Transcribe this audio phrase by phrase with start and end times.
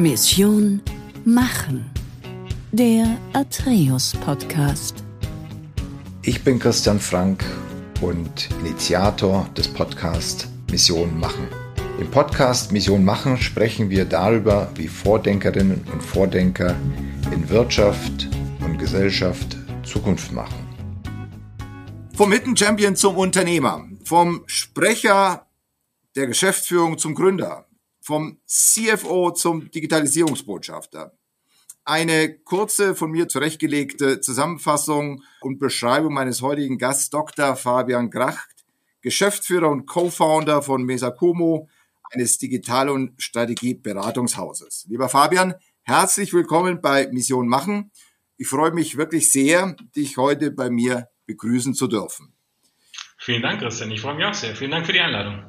[0.00, 0.80] Mission
[1.26, 1.90] Machen.
[2.72, 5.04] Der Atreus Podcast.
[6.22, 7.44] Ich bin Christian Frank
[8.00, 11.46] und Initiator des Podcasts Mission Machen.
[12.00, 16.74] Im Podcast Mission Machen sprechen wir darüber, wie Vordenkerinnen und Vordenker
[17.30, 18.26] in Wirtschaft
[18.64, 20.66] und Gesellschaft Zukunft machen.
[22.14, 25.46] Vom Hidden Champion zum Unternehmer, vom Sprecher
[26.16, 27.66] der Geschäftsführung zum Gründer,
[28.10, 31.12] vom CFO zum Digitalisierungsbotschafter.
[31.84, 37.54] Eine kurze von mir zurechtgelegte Zusammenfassung und Beschreibung meines heutigen Gasts Dr.
[37.54, 38.64] Fabian Gracht,
[39.00, 41.68] Geschäftsführer und Co-Founder von Mesacomo,
[42.10, 44.86] eines Digital- und Strategieberatungshauses.
[44.88, 47.92] Lieber Fabian, herzlich willkommen bei Mission Machen.
[48.38, 52.34] Ich freue mich wirklich sehr, dich heute bei mir begrüßen zu dürfen.
[53.18, 53.92] Vielen Dank, Christian.
[53.92, 54.56] Ich freue mich auch sehr.
[54.56, 55.44] Vielen Dank für die Einladung.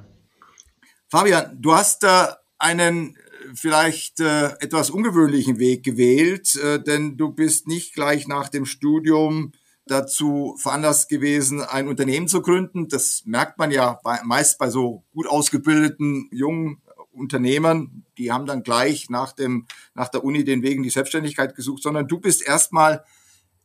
[1.09, 3.20] Fabian, du hast da einen äh,
[3.53, 9.51] vielleicht äh, etwas ungewöhnlichen Weg gewählt, äh, denn du bist nicht gleich nach dem Studium
[9.87, 12.87] dazu veranlasst gewesen, ein Unternehmen zu gründen.
[12.87, 18.05] Das merkt man ja bei, meist bei so gut ausgebildeten jungen Unternehmern.
[18.17, 21.84] Die haben dann gleich nach dem, nach der Uni den Weg in die Selbstständigkeit gesucht,
[21.84, 23.04] sondern du bist erstmal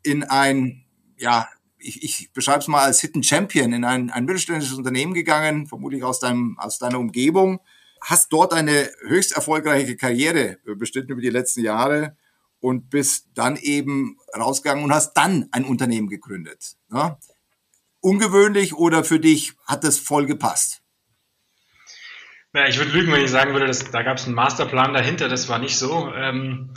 [0.03, 0.85] in ein,
[1.17, 5.67] ja, ich, ich beschreibe es mal als Hidden Champion, in ein, ein mittelständisches Unternehmen gegangen,
[5.67, 7.61] vermutlich aus deinem, aus deiner Umgebung,
[8.07, 12.17] hast dort eine höchst erfolgreiche Karriere bestritten über die letzten Jahre
[12.61, 16.77] und bist dann eben rausgegangen und hast dann ein Unternehmen gegründet.
[16.93, 17.19] Ja?
[18.01, 20.83] Ungewöhnlich oder für dich hat das voll gepasst?
[22.55, 25.29] Ja, ich würde lügen, wenn ich sagen würde, dass, da gab es einen Masterplan dahinter.
[25.29, 26.13] Das war nicht so.
[26.15, 26.73] Ähm,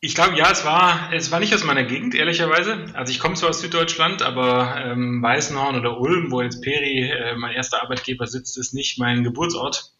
[0.00, 2.84] ich glaube, ja, es war, es war nicht aus meiner Gegend, ehrlicherweise.
[2.92, 7.36] Also ich komme zwar aus Süddeutschland, aber ähm, Weißenhorn oder Ulm, wo jetzt Peri, äh,
[7.36, 9.93] mein erster Arbeitgeber, sitzt, ist nicht mein Geburtsort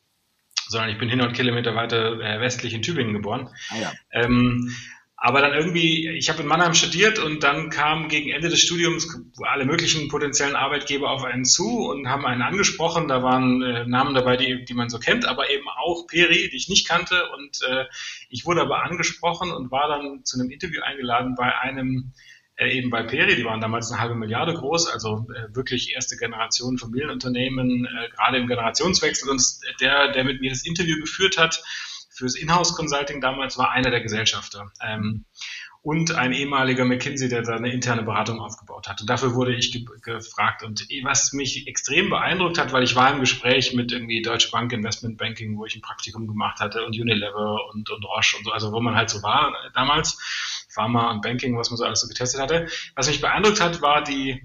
[0.69, 3.48] sondern ich bin 100 Kilometer weiter äh, westlich in Tübingen geboren.
[3.70, 3.93] Ah, ja.
[4.12, 4.75] ähm,
[5.25, 9.09] aber dann irgendwie, ich habe in Mannheim studiert und dann kam gegen Ende des Studiums
[9.41, 13.09] alle möglichen potenziellen Arbeitgeber auf einen zu und haben einen angesprochen.
[13.09, 16.56] Da waren äh, Namen dabei, die, die man so kennt, aber eben auch Peri, die
[16.56, 17.31] ich nicht kannte.
[17.31, 17.87] Und äh,
[18.28, 22.12] ich wurde aber angesprochen und war dann zu einem Interview eingeladen bei einem
[22.56, 26.16] äh, eben bei Peri, die waren damals eine halbe Milliarde groß, also äh, wirklich erste
[26.16, 29.28] Generation Familienunternehmen, äh, gerade im Generationswechsel.
[29.31, 29.42] Und
[29.81, 31.62] der, der mit mir das Interview geführt hat
[32.10, 34.70] fürs Inhouse Consulting damals, war einer der Gesellschafter.
[34.81, 35.25] Ähm,
[35.84, 39.03] und ein ehemaliger McKinsey, der da eine interne Beratung aufgebaut hat.
[39.03, 40.62] Und dafür wurde ich ge gefragt.
[40.62, 44.72] Und was mich extrem beeindruckt hat, weil ich war im Gespräch mit irgendwie Deutsche Bank
[44.72, 48.53] Investment Banking, wo ich ein Praktikum gemacht hatte und Unilever und, und Roche und so,
[48.53, 50.16] also wo man halt so war damals
[50.75, 52.67] Pharma und Banking, was man so alles so getestet hatte.
[52.95, 54.43] Was mich beeindruckt hat, war die,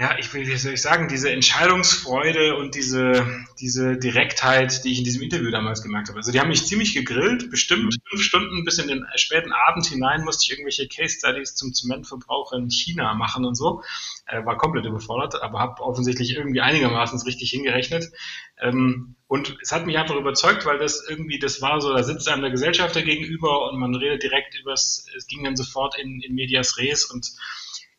[0.00, 4.98] ja, ich will, wie soll ich sagen, diese Entscheidungsfreude und diese, diese Direktheit, die ich
[4.98, 6.16] in diesem Interview damals gemerkt habe.
[6.16, 8.08] Also die haben mich ziemlich gegrillt, bestimmt mhm.
[8.08, 12.54] fünf Stunden bis in den späten Abend hinein musste ich irgendwelche Case Studies zum Zementverbrauch
[12.54, 13.82] in China machen und so.
[14.26, 18.10] Äh, war komplett überfordert, aber habe offensichtlich irgendwie einigermaßen richtig hingerechnet.
[18.58, 22.26] Ähm, und es hat mich einfach überzeugt, weil das irgendwie, das war so, da sitzt
[22.26, 26.34] einem der Gesellschafter gegenüber und man redet direkt übers, es ging dann sofort in, in
[26.34, 27.32] Medias Res und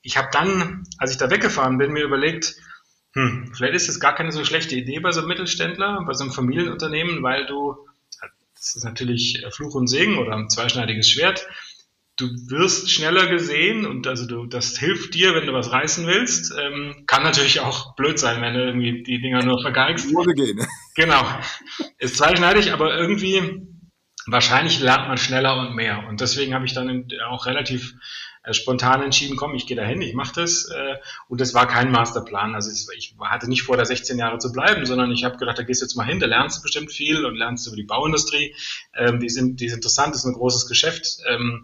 [0.01, 2.56] ich habe dann, als ich da weggefahren bin, mir überlegt,
[3.13, 6.23] hm, vielleicht ist es gar keine so schlechte Idee bei so einem Mittelständler, bei so
[6.23, 7.75] einem Familienunternehmen, weil du,
[8.56, 11.47] das ist natürlich Fluch und Segen oder ein zweischneidiges Schwert,
[12.22, 16.53] du wirst schneller gesehen und also du, das hilft dir, wenn du was reißen willst.
[16.59, 20.13] Ähm, kann natürlich auch blöd sein, wenn du irgendwie die Dinger nur vergeigst.
[20.35, 20.66] Gehen.
[20.95, 21.23] Genau.
[21.97, 23.66] Ist zweischneidig, aber irgendwie
[24.31, 26.08] wahrscheinlich lernt man schneller und mehr.
[26.08, 27.96] Und deswegen habe ich dann auch relativ
[28.44, 30.69] äh, spontan entschieden, komm, ich gehe dahin, ich mache das.
[30.69, 30.96] Äh,
[31.28, 32.56] und das war kein Masterplan.
[32.56, 35.64] Also ich hatte nicht vor, da 16 Jahre zu bleiben, sondern ich habe gedacht, da
[35.64, 38.56] gehst du jetzt mal hin, da lernst du bestimmt viel und lernst über die Bauindustrie.
[38.96, 41.19] Ähm, die, sind, die ist interessant, ist ein großes Geschäft.
[41.28, 41.63] Ähm,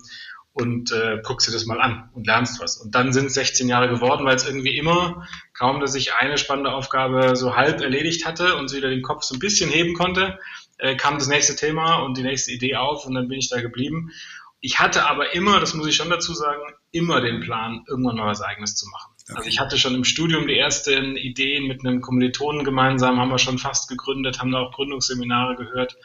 [0.54, 2.78] und äh, guckst dir das mal an und lernst was.
[2.78, 6.40] Und dann sind es 16 Jahre geworden, weil es irgendwie immer, kaum dass ich eine
[6.40, 10.40] spannende Aufgabe so halb erledigt hatte und wieder den Kopf so ein bisschen heben konnte,
[10.78, 13.62] äh, kam das nächste Thema und die nächste Idee auf und dann bin ich da
[13.62, 14.12] geblieben.
[14.60, 16.62] Ich hatte aber immer, das muss ich schon dazu sagen,
[16.92, 19.14] immer den Plan, irgendwann mal was Eigenes zu machen.
[19.30, 19.38] Okay.
[19.38, 23.40] Also ich hatte schon im Studium die ersten Ideen mit einem Kommilitonen gemeinsam, haben wir
[23.40, 25.98] schon fast gegründet, haben da auch Gründungsseminare gehört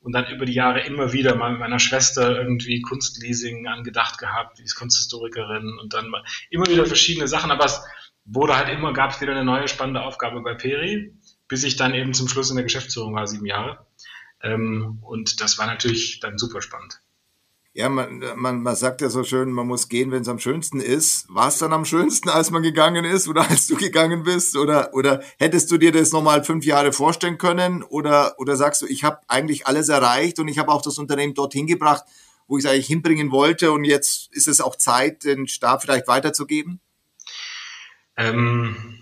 [0.00, 4.58] und dann über die Jahre immer wieder mal mit meiner Schwester irgendwie Kunstleasing angedacht gehabt,
[4.58, 6.12] die ist Kunsthistorikerin und dann
[6.50, 7.82] immer wieder verschiedene Sachen, aber es
[8.24, 11.14] wurde halt immer, gab es wieder eine neue spannende Aufgabe bei Peri,
[11.48, 13.86] bis ich dann eben zum Schluss in der Geschäftsführung war, sieben Jahre.
[14.42, 17.00] Ähm, und das war natürlich dann super spannend.
[17.74, 20.80] Ja, man, man, man sagt ja so schön, man muss gehen, wenn es am schönsten
[20.80, 21.32] ist.
[21.32, 24.56] War es dann am schönsten, als man gegangen ist oder als du gegangen bist?
[24.56, 27.84] Oder, oder hättest du dir das nochmal fünf Jahre vorstellen können?
[27.84, 31.34] Oder, oder sagst du, ich habe eigentlich alles erreicht und ich habe auch das Unternehmen
[31.34, 32.04] dorthin gebracht,
[32.48, 36.08] wo ich es eigentlich hinbringen wollte und jetzt ist es auch Zeit, den Stab vielleicht
[36.08, 36.80] weiterzugeben?
[38.16, 38.98] Ähm,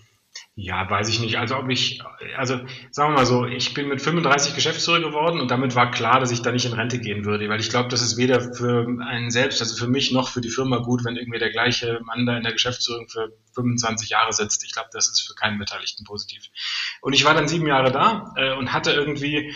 [0.59, 1.37] ja, weiß ich nicht.
[1.37, 2.03] Also ob ich,
[2.39, 2.59] also
[2.91, 6.31] sagen wir mal so, ich bin mit 35 Geschäftsführer geworden und damit war klar, dass
[6.31, 9.31] ich da nicht in Rente gehen würde, weil ich glaube, das ist weder für einen
[9.31, 12.39] selbst, also für mich noch für die Firma gut, wenn irgendwie der gleiche Mann da
[12.39, 14.65] in der Geschäftsführung für 25 Jahre sitzt.
[14.65, 16.45] Ich glaube, das ist für keinen Beteiligten positiv.
[17.03, 19.53] Und ich war dann sieben Jahre da äh, und hatte irgendwie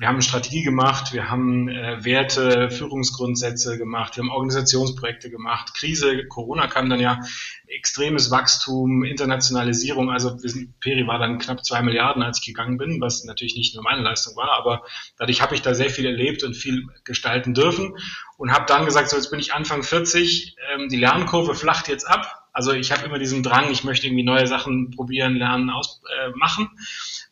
[0.00, 5.74] wir haben Strategie gemacht, wir haben äh, Werte, Führungsgrundsätze gemacht, wir haben Organisationsprojekte gemacht.
[5.74, 7.20] Krise, Corona kam dann ja,
[7.66, 10.10] extremes Wachstum, Internationalisierung.
[10.10, 13.56] Also wir sind, Peri war dann knapp zwei Milliarden, als ich gegangen bin, was natürlich
[13.56, 14.84] nicht nur meine Leistung war, aber
[15.18, 17.94] dadurch habe ich da sehr viel erlebt und viel gestalten dürfen
[18.38, 22.08] und habe dann gesagt, so jetzt bin ich Anfang 40, ähm, die Lernkurve flacht jetzt
[22.08, 22.48] ab.
[22.54, 26.30] Also ich habe immer diesen Drang, ich möchte irgendwie neue Sachen probieren, lernen, aus, äh,
[26.30, 26.70] machen.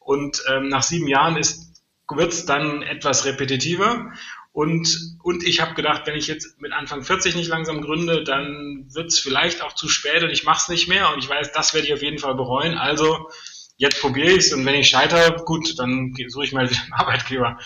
[0.00, 1.67] Und ähm, nach sieben Jahren ist
[2.10, 4.12] wird es dann etwas repetitiver.
[4.52, 8.86] Und, und ich habe gedacht, wenn ich jetzt mit Anfang 40 nicht langsam gründe, dann
[8.92, 11.12] wird es vielleicht auch zu spät und ich mache es nicht mehr.
[11.12, 12.76] Und ich weiß, das werde ich auf jeden Fall bereuen.
[12.76, 13.28] Also
[13.76, 16.92] jetzt probiere ich es und wenn ich scheitere, gut, dann suche ich mal wieder einen
[16.94, 17.58] Arbeitgeber.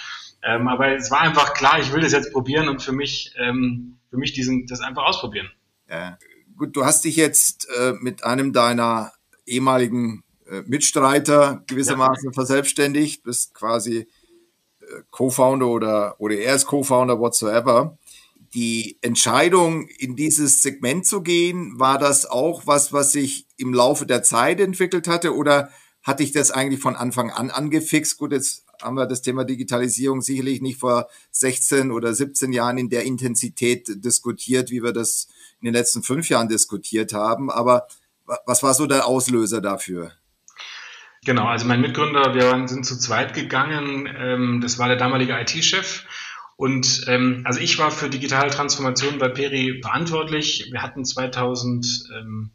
[0.44, 3.96] Ähm, aber es war einfach klar, ich will das jetzt probieren und für mich, ähm,
[4.10, 5.50] für mich diesen, das einfach ausprobieren.
[5.88, 6.18] Ja.
[6.56, 9.12] Gut, du hast dich jetzt äh, mit einem deiner
[9.46, 12.32] ehemaligen äh, Mitstreiter gewissermaßen ja.
[12.32, 14.08] verselbstständigt, bist quasi
[15.10, 17.98] Co-Founder oder, oder er ist Co-Founder whatsoever.
[18.54, 24.04] Die Entscheidung, in dieses Segment zu gehen, war das auch was, was sich im Laufe
[24.04, 25.70] der Zeit entwickelt hatte oder
[26.02, 28.18] hatte ich das eigentlich von Anfang an angefixt?
[28.18, 32.90] Gut, jetzt haben wir das Thema Digitalisierung sicherlich nicht vor 16 oder 17 Jahren in
[32.90, 35.28] der Intensität diskutiert, wie wir das
[35.60, 37.50] in den letzten fünf Jahren diskutiert haben.
[37.50, 37.86] Aber
[38.46, 40.12] was war so der Auslöser dafür?
[41.24, 44.12] Genau, also mein Mitgründer, wir sind zu zweit gegangen.
[44.19, 46.04] Ähm, das war der damalige IT-Chef.
[46.56, 50.69] Und ähm, also ich war für digitale Transformation bei Peri verantwortlich.
[50.72, 52.50] Wir hatten 2000 ähm,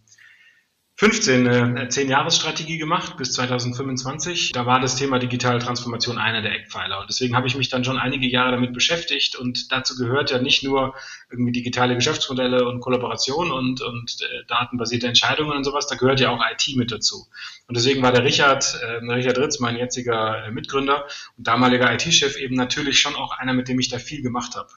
[1.00, 4.52] 15 eine 10-Jahres-Strategie gemacht bis 2025.
[4.52, 7.00] Da war das Thema digitale Transformation einer der Eckpfeiler.
[7.00, 9.36] Und deswegen habe ich mich dann schon einige Jahre damit beschäftigt.
[9.36, 10.96] Und dazu gehört ja nicht nur
[11.30, 15.86] irgendwie digitale Geschäftsmodelle und Kollaboration und, und äh, datenbasierte Entscheidungen und sowas.
[15.86, 17.28] Da gehört ja auch IT mit dazu.
[17.68, 21.06] Und deswegen war der Richard, äh, Richard Ritz, mein jetziger äh, Mitgründer
[21.38, 24.70] und damaliger IT-Chef eben natürlich schon auch einer, mit dem ich da viel gemacht habe.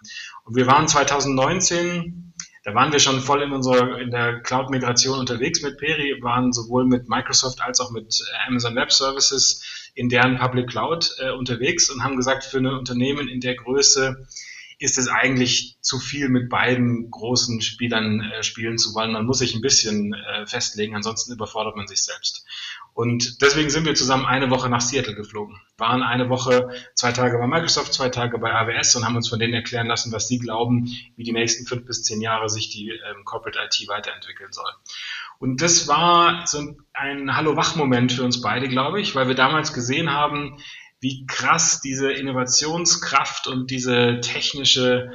[0.44, 2.29] Und wir waren 2019
[2.70, 6.86] da waren wir schon voll in unserer in der Cloud-Migration unterwegs mit Peri, waren sowohl
[6.86, 11.90] mit Microsoft als auch mit äh, Amazon Web Services in deren Public Cloud äh, unterwegs
[11.90, 14.24] und haben gesagt, für ein Unternehmen in der Größe
[14.78, 19.12] ist es eigentlich zu viel mit beiden großen Spielern äh, spielen zu wollen.
[19.12, 22.46] Man muss sich ein bisschen äh, festlegen, ansonsten überfordert man sich selbst.
[22.94, 25.56] Und deswegen sind wir zusammen eine Woche nach Seattle geflogen.
[25.78, 29.38] Waren eine Woche, zwei Tage bei Microsoft, zwei Tage bei AWS und haben uns von
[29.38, 32.90] denen erklären lassen, was sie glauben, wie die nächsten fünf bis zehn Jahre sich die
[32.90, 34.70] ähm, Corporate IT weiterentwickeln soll.
[35.38, 40.12] Und das war so ein Hallo-Wach-Moment für uns beide, glaube ich, weil wir damals gesehen
[40.12, 40.58] haben,
[41.00, 45.12] wie krass diese Innovationskraft und diese technische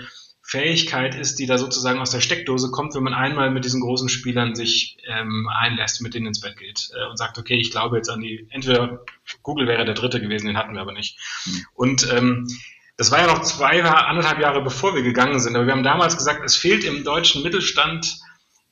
[0.56, 4.08] Fähigkeit ist, die da sozusagen aus der Steckdose kommt, wenn man einmal mit diesen großen
[4.08, 7.98] Spielern sich ähm, einlässt, mit denen ins Bett geht äh, und sagt, okay, ich glaube
[7.98, 9.04] jetzt an die, entweder
[9.44, 11.20] Google wäre der dritte gewesen, den hatten wir aber nicht.
[11.46, 11.66] Mhm.
[11.74, 12.48] Und ähm,
[12.96, 16.16] das war ja noch zwei, anderthalb Jahre bevor wir gegangen sind, aber wir haben damals
[16.16, 18.20] gesagt, es fehlt im deutschen Mittelstand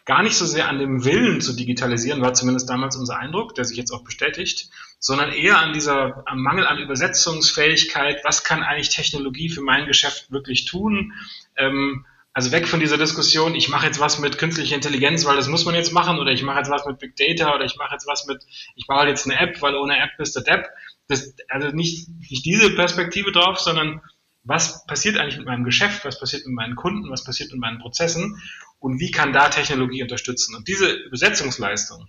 [0.05, 3.65] gar nicht so sehr an dem Willen zu digitalisieren, war zumindest damals unser Eindruck, der
[3.65, 4.69] sich jetzt auch bestätigt,
[5.03, 8.21] sondern eher an dieser am Mangel an Übersetzungsfähigkeit.
[8.23, 11.11] Was kann eigentlich Technologie für mein Geschäft wirklich tun?
[11.57, 15.49] Ähm, also weg von dieser Diskussion, ich mache jetzt was mit künstlicher Intelligenz, weil das
[15.49, 17.91] muss man jetzt machen, oder ich mache jetzt was mit Big Data, oder ich mache
[17.91, 18.45] jetzt was mit,
[18.75, 20.67] ich baue jetzt eine App, weil ohne App bist du Depp.
[21.09, 24.01] Das, also nicht, nicht diese Perspektive drauf, sondern
[24.43, 27.79] was passiert eigentlich mit meinem Geschäft, was passiert mit meinen Kunden, was passiert mit meinen
[27.79, 28.41] Prozessen
[28.79, 30.55] und wie kann da Technologie unterstützen.
[30.55, 32.07] Und diese Übersetzungsleistung,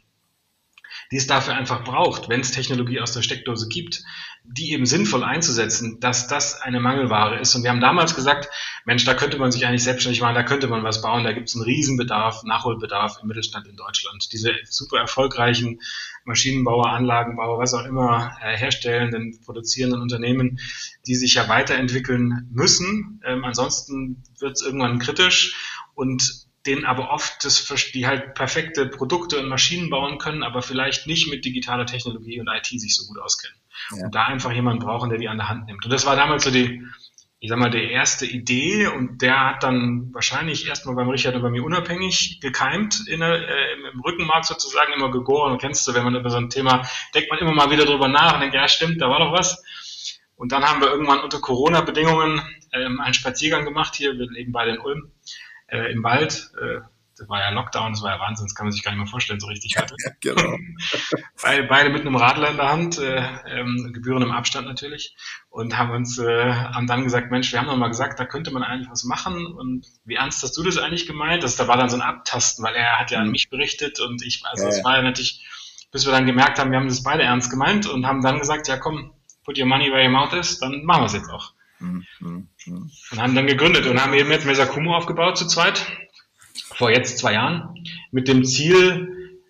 [1.15, 4.03] die es dafür einfach braucht, wenn es Technologie aus der Steckdose gibt,
[4.43, 7.55] die eben sinnvoll einzusetzen, dass das eine Mangelware ist.
[7.55, 8.49] Und wir haben damals gesagt,
[8.85, 11.49] Mensch, da könnte man sich eigentlich selbstständig machen, da könnte man was bauen, da gibt
[11.49, 14.27] es einen Riesenbedarf, Nachholbedarf im Mittelstand in Deutschland.
[14.33, 15.81] Diese super erfolgreichen
[16.25, 20.59] Maschinenbauer, Anlagenbauer, was auch immer, äh, herstellenden, produzierenden Unternehmen,
[21.07, 23.21] die sich ja weiterentwickeln müssen.
[23.25, 29.39] Ähm, ansonsten wird es irgendwann kritisch und denen aber oft das, die halt perfekte Produkte
[29.39, 33.19] und Maschinen bauen können, aber vielleicht nicht mit digitaler Technologie und IT sich so gut
[33.19, 33.57] auskennen.
[33.97, 34.07] Ja.
[34.07, 35.85] Und da einfach jemanden brauchen, der die an der Hand nimmt.
[35.85, 36.83] Und das war damals so die,
[37.39, 41.43] ich sag mal, der erste Idee und der hat dann wahrscheinlich erstmal beim Richard und
[41.43, 45.53] bei mir unabhängig gekeimt, in äh, im Rückenmark sozusagen immer gegoren.
[45.53, 48.09] Und kennst du, wenn man über so ein Thema denkt man immer mal wieder drüber
[48.09, 49.63] nach und denkt, ja stimmt, da war doch was.
[50.37, 52.41] Und dann haben wir irgendwann unter Corona-Bedingungen
[52.73, 55.13] ähm, einen Spaziergang gemacht hier, wir leben beide in Ulm,
[55.69, 56.81] äh, im Wald, äh,
[57.17, 59.07] das war ja Lockdown, das war ja Wahnsinn, das kann man sich gar nicht mehr
[59.07, 59.75] vorstellen, so richtig.
[59.75, 59.87] Ja,
[60.21, 60.57] genau.
[61.43, 65.17] beide, beide mit einem Radler in der Hand, äh, ähm, gebührendem Abstand natürlich,
[65.49, 68.51] und haben uns, äh, haben dann gesagt, Mensch, wir haben doch mal gesagt, da könnte
[68.51, 69.47] man eigentlich was machen.
[69.47, 71.43] Und wie ernst hast du das eigentlich gemeint?
[71.43, 73.33] Das, da war dann so ein Abtasten, weil er hat ja an mhm.
[73.33, 75.47] mich berichtet und ich, also es ja, war ja natürlich,
[75.93, 78.67] bis wir dann gemerkt haben, wir haben das beide ernst gemeint und haben dann gesagt,
[78.67, 79.13] ja komm,
[79.45, 81.54] put your money where your mouth is, dann machen wir es jetzt auch.
[81.85, 82.49] Mhm.
[82.67, 82.91] Mhm.
[83.11, 85.85] Und haben dann gegründet und haben eben jetzt Mesakumo aufgebaut zu zweit
[86.75, 89.41] vor jetzt zwei Jahren mit dem Ziel,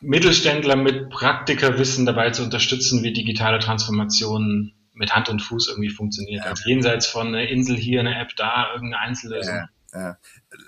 [0.00, 6.44] Mittelständler mit Praktikerwissen dabei zu unterstützen, wie digitale Transformation mit Hand und Fuß irgendwie funktioniert.
[6.44, 6.50] Ja.
[6.50, 9.54] Also jenseits von einer Insel hier, eine App da, irgendeine Einzellösung.
[9.54, 10.18] Ja, ja.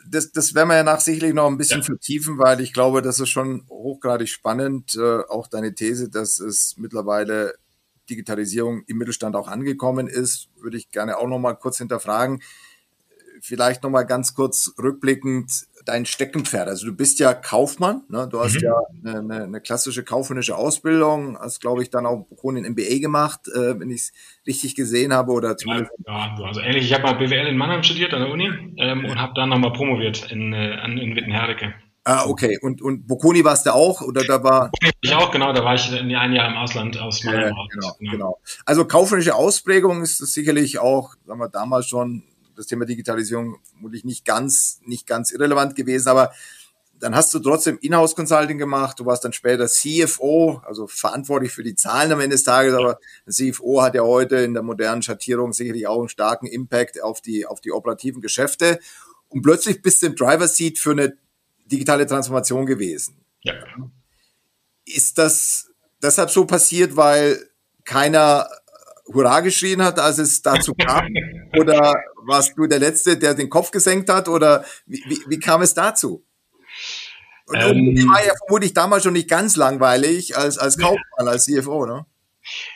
[0.07, 1.87] Das, das werden wir ja nach sicherlich noch ein bisschen ja.
[1.87, 6.75] vertiefen, weil ich glaube, das ist schon hochgradig spannend, äh, auch deine These, dass es
[6.79, 7.55] mittlerweile
[8.11, 12.43] Digitalisierung im Mittelstand auch angekommen ist, würde ich gerne auch noch mal kurz hinterfragen.
[13.41, 16.69] Vielleicht noch mal ganz kurz rückblickend dein Steckenpferd?
[16.69, 18.29] Also du bist ja Kaufmann, ne?
[18.31, 18.61] du hast mhm.
[18.61, 18.75] ja
[19.05, 23.91] eine, eine, klassische kaufmännische Ausbildung, hast glaube ich dann auch Kronen MBA gemacht, äh, wenn
[23.91, 24.13] ich es
[24.47, 25.91] richtig gesehen habe oder zumindest.
[26.07, 26.85] Ja, also ähnlich.
[26.85, 29.73] Ich habe mal BWL in Mannheim studiert an der Uni ähm, und habe dann nochmal
[29.73, 31.75] promoviert in, äh, in Wittenherdecke.
[32.11, 32.59] Ah, okay.
[32.63, 34.01] Und, und Bocconi warst du auch?
[34.01, 34.71] Oder da war.
[35.03, 35.53] Ich auch, genau.
[35.53, 37.55] Da war ich ein Jahr im Ausland aus Mannheim.
[37.55, 38.41] Ja, genau, genau, genau.
[38.65, 42.23] Also kaufmännische Ausprägung ist sicherlich auch, sagen wir, damals schon
[42.57, 46.33] das Thema Digitalisierung vermutlich nicht ganz, nicht ganz irrelevant gewesen, aber
[46.99, 51.63] dann hast du trotzdem Inhouse Consulting gemacht, du warst dann später CFO, also verantwortlich für
[51.63, 55.03] die Zahlen am Ende des Tages, aber ein CFO hat ja heute in der modernen
[55.03, 58.81] Schattierung sicherlich auch einen starken Impact auf die, auf die operativen Geschäfte.
[59.29, 61.19] Und plötzlich bist du im Driver Seat für eine
[61.71, 63.25] digitale Transformation gewesen.
[63.43, 63.55] Ja.
[64.85, 65.71] Ist das
[66.03, 67.39] deshalb so passiert, weil
[67.85, 68.49] keiner
[69.07, 71.09] Hurra geschrien hat, als es dazu kam?
[71.59, 71.95] Oder
[72.27, 74.29] warst du der Letzte, der den Kopf gesenkt hat?
[74.29, 76.25] Oder wie, wie, wie kam es dazu?
[77.47, 81.87] Und ähm, war ja vermutlich damals schon nicht ganz langweilig als, als Kaufmann, als CFO,
[81.87, 82.05] ne?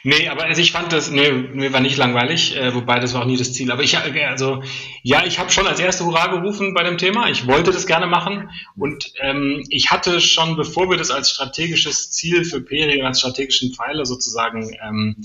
[0.05, 3.23] Nee, aber also ich fand das, nee, mir war nicht langweilig, äh, wobei das war
[3.23, 3.71] auch nie das Ziel.
[3.71, 4.63] Aber ich, äh, also
[5.03, 7.29] ja, ich habe schon als erste Hurra gerufen bei dem Thema.
[7.29, 12.11] Ich wollte das gerne machen und ähm, ich hatte schon, bevor wir das als strategisches
[12.11, 15.17] Ziel für Peri und als strategischen Pfeiler sozusagen ähm,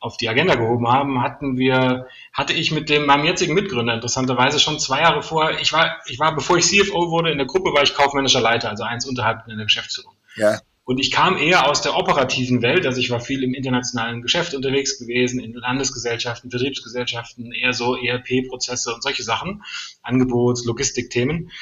[0.00, 4.58] auf die Agenda gehoben haben, hatten wir, hatte ich mit dem meinem jetzigen Mitgründer interessanterweise
[4.58, 5.60] schon zwei Jahre vorher.
[5.60, 8.70] Ich war, ich war, bevor ich CFO wurde in der Gruppe, war ich kaufmännischer Leiter,
[8.70, 10.14] also eins unterhalb in der Geschäftsführung.
[10.36, 10.58] Ja.
[10.84, 14.52] Und ich kam eher aus der operativen Welt, also ich war viel im internationalen Geschäft
[14.52, 19.62] unterwegs gewesen, in Landesgesellschaften, Vertriebsgesellschaften, eher so ERP-Prozesse und solche Sachen,
[20.02, 21.52] Angebots-, Logistikthemen.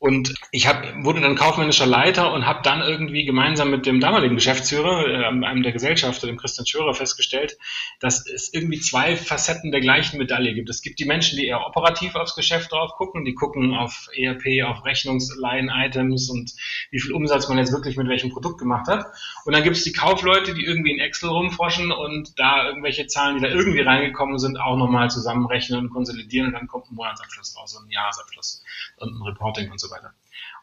[0.00, 4.34] Und ich hab, wurde dann kaufmännischer Leiter und habe dann irgendwie gemeinsam mit dem damaligen
[4.34, 7.58] Geschäftsführer, äh, einem der Gesellschafter, dem Christian Schörer, festgestellt,
[8.00, 10.70] dass es irgendwie zwei Facetten der gleichen Medaille gibt.
[10.70, 14.64] Es gibt die Menschen, die eher operativ aufs Geschäft drauf gucken, die gucken auf ERP,
[14.64, 16.54] auf Rechnungsline-Items und
[16.90, 19.04] wie viel Umsatz man jetzt wirklich mit welchem Produkt gemacht hat.
[19.44, 23.36] Und dann gibt es die Kaufleute, die irgendwie in Excel rumforschen und da irgendwelche Zahlen,
[23.36, 27.54] die da irgendwie reingekommen sind, auch nochmal zusammenrechnen und konsolidieren und dann kommt ein Monatsabschluss
[27.58, 28.64] raus, ein Jahresabschluss
[28.96, 30.14] und ein Reporting und so weiter.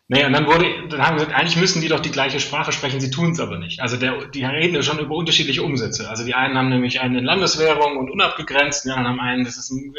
[0.09, 2.71] Naja, und dann wurde, dann haben wir gesagt, eigentlich müssen die doch die gleiche Sprache
[2.71, 3.81] sprechen, sie tun es aber nicht.
[3.81, 6.09] Also der, die reden ja schon über unterschiedliche Umsätze.
[6.09, 9.69] Also die einen haben nämlich eine Landeswährung und unabgegrenzt, die anderen haben einen, das ist
[9.69, 9.91] eine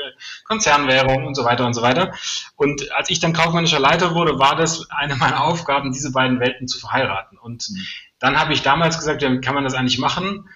[0.44, 2.14] Konzernwährung und so weiter und so weiter.
[2.56, 6.68] Und als ich dann kaufmännischer Leiter wurde, war das eine meiner Aufgaben, diese beiden Welten
[6.68, 7.36] zu verheiraten.
[7.36, 7.86] Und mhm.
[8.18, 10.48] dann habe ich damals gesagt, ja, wie kann man das eigentlich machen?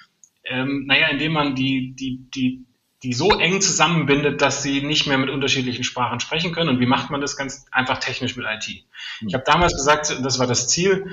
[0.44, 2.64] Ähm, naja, indem man die, die, die
[3.02, 6.70] die so eng zusammenbindet, dass sie nicht mehr mit unterschiedlichen Sprachen sprechen können.
[6.70, 8.84] Und wie macht man das ganz einfach technisch mit IT?
[9.26, 11.06] Ich habe damals gesagt, das war das Ziel,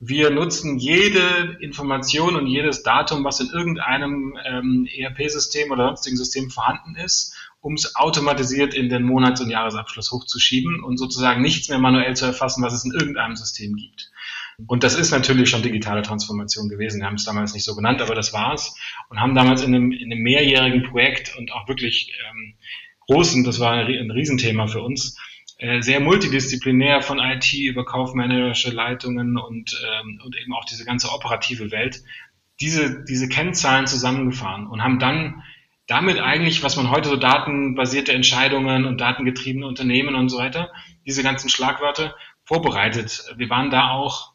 [0.00, 6.50] wir nutzen jede Information und jedes Datum, was in irgendeinem ähm, ERP-System oder sonstigen System
[6.50, 11.78] vorhanden ist, um es automatisiert in den Monats- und Jahresabschluss hochzuschieben und sozusagen nichts mehr
[11.78, 14.10] manuell zu erfassen, was es in irgendeinem System gibt.
[14.66, 17.00] Und das ist natürlich schon digitale Transformation gewesen.
[17.00, 18.76] Wir haben es damals nicht so genannt, aber das war es.
[19.08, 22.54] Und haben damals in einem, in einem mehrjährigen Projekt und auch wirklich ähm,
[23.06, 25.18] großen, das war ein Riesenthema für uns,
[25.58, 31.10] äh, sehr multidisziplinär von IT über kaufmännische Leitungen und, ähm, und eben auch diese ganze
[31.10, 32.02] operative Welt,
[32.60, 35.42] diese, diese Kennzahlen zusammengefahren und haben dann
[35.86, 40.72] damit eigentlich, was man heute so datenbasierte Entscheidungen und datengetriebene Unternehmen und so weiter,
[41.06, 43.24] diese ganzen Schlagwörter vorbereitet.
[43.36, 44.33] Wir waren da auch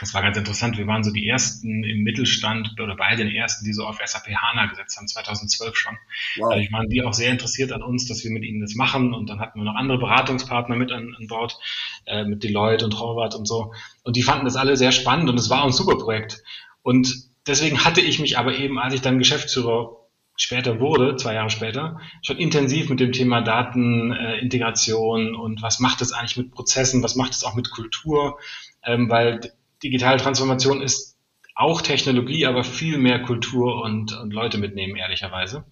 [0.00, 0.78] das war ganz interessant.
[0.78, 4.28] Wir waren so die ersten im Mittelstand oder bei den ersten, die so auf SAP
[4.28, 5.96] HANA gesetzt haben, 2012 schon.
[6.36, 6.50] Wow.
[6.50, 9.12] Dadurch waren die auch sehr interessiert an uns, dass wir mit ihnen das machen.
[9.12, 11.58] Und dann hatten wir noch andere Beratungspartner mit an, an Bord,
[12.06, 13.72] äh, mit Deloitte und Horvath und so.
[14.04, 16.42] Und die fanden das alle sehr spannend und es war ein super Projekt.
[16.82, 17.12] Und
[17.46, 19.96] deswegen hatte ich mich aber eben, als ich dann Geschäftsführer
[20.36, 26.00] später wurde, zwei Jahre später, schon intensiv mit dem Thema Datenintegration äh, und was macht
[26.00, 28.38] es eigentlich mit Prozessen, was macht es auch mit Kultur,
[28.84, 29.40] ähm, weil
[29.82, 31.16] digitale Transformation ist
[31.54, 35.64] auch Technologie, aber viel mehr Kultur und, und Leute mitnehmen, ehrlicherweise,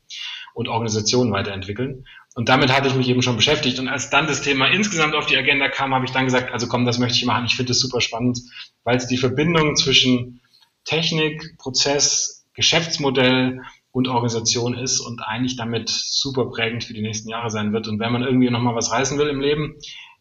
[0.52, 2.04] und Organisationen weiterentwickeln.
[2.34, 3.78] Und damit hatte ich mich eben schon beschäftigt.
[3.78, 6.66] Und als dann das Thema insgesamt auf die Agenda kam, habe ich dann gesagt, also
[6.66, 7.46] komm, das möchte ich machen.
[7.46, 8.40] Ich finde es super spannend,
[8.84, 10.40] weil es die Verbindung zwischen
[10.84, 17.50] Technik, Prozess, Geschäftsmodell und Organisation ist und eigentlich damit super prägend für die nächsten Jahre
[17.50, 17.86] sein wird.
[17.88, 19.76] Und wenn man irgendwie nochmal was reißen will im Leben,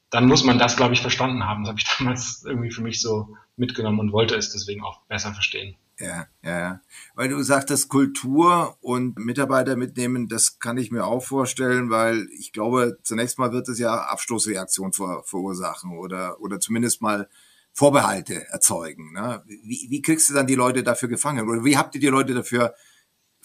[0.09, 1.63] dann muss man das, glaube ich, verstanden haben.
[1.63, 5.33] Das habe ich damals irgendwie für mich so mitgenommen und wollte es deswegen auch besser
[5.33, 5.75] verstehen.
[5.99, 6.81] Ja, ja, ja.
[7.15, 12.51] Weil du sagtest, Kultur und Mitarbeiter mitnehmen, das kann ich mir auch vorstellen, weil ich
[12.51, 17.29] glaube, zunächst mal wird es ja Abstoßreaktion ver verursachen oder, oder zumindest mal
[17.71, 19.13] Vorbehalte erzeugen.
[19.13, 19.41] Ne?
[19.45, 21.49] Wie, wie kriegst du dann die Leute dafür gefangen?
[21.49, 22.73] Oder wie habt ihr die Leute dafür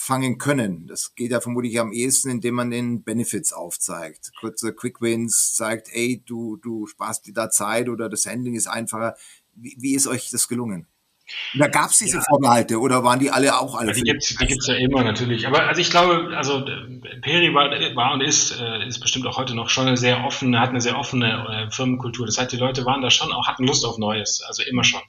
[0.00, 0.86] fangen können.
[0.86, 4.32] Das geht ja vermutlich am ehesten, indem man den Benefits aufzeigt.
[4.40, 8.66] Kurze Quick Wins zeigt, ey, du, du sparst dir da Zeit oder das Handling ist
[8.66, 9.14] einfacher.
[9.54, 10.86] Wie, wie ist euch das gelungen?
[11.54, 12.22] da gab es diese ja.
[12.28, 13.92] Vorbehalte oder waren die alle auch alle?
[13.92, 15.46] Die gibt es die gibt's ja immer natürlich.
[15.46, 16.64] Aber also ich glaube, also
[17.22, 20.60] Peri war, war und ist, äh, ist bestimmt auch heute noch schon eine sehr offene,
[20.60, 22.26] hat eine sehr offene äh, Firmenkultur.
[22.26, 25.00] Das heißt, die Leute waren da schon auch, hatten Lust auf Neues, also immer schon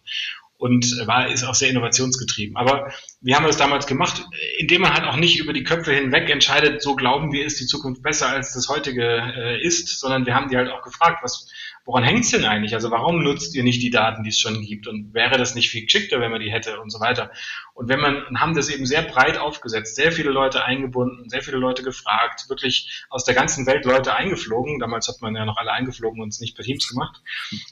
[0.61, 2.55] und war, ist auch sehr innovationsgetrieben.
[2.55, 4.23] Aber wie haben wir es damals gemacht?
[4.59, 7.65] Indem man halt auch nicht über die Köpfe hinweg entscheidet, so glauben wir, ist die
[7.65, 11.49] Zukunft besser als das heutige äh, ist, sondern wir haben die halt auch gefragt, was,
[11.85, 12.73] woran hängt es denn eigentlich?
[12.73, 14.87] Also warum nutzt ihr nicht die Daten, die es schon gibt?
[14.87, 17.31] Und wäre das nicht viel geschickter, wenn man die hätte und so weiter?
[17.73, 21.41] Und wenn man, und haben das eben sehr breit aufgesetzt, sehr viele Leute eingebunden, sehr
[21.41, 24.79] viele Leute gefragt, wirklich aus der ganzen Welt Leute eingeflogen.
[24.79, 27.21] Damals hat man ja noch alle eingeflogen und es nicht per Teams gemacht.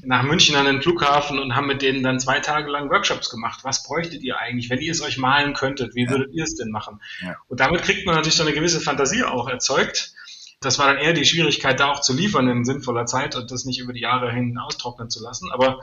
[0.01, 3.59] Nach München an den Flughafen und haben mit denen dann zwei Tage lang Workshops gemacht.
[3.63, 5.95] Was bräuchtet ihr eigentlich, wenn ihr es euch malen könntet?
[5.95, 7.01] Wie würdet ihr es denn machen?
[7.21, 7.35] Ja.
[7.47, 10.13] Und damit kriegt man natürlich so eine gewisse Fantasie auch erzeugt
[10.61, 13.65] das war dann eher die Schwierigkeit, da auch zu liefern in sinnvoller Zeit und das
[13.65, 15.49] nicht über die Jahre hin austrocknen zu lassen.
[15.51, 15.81] Aber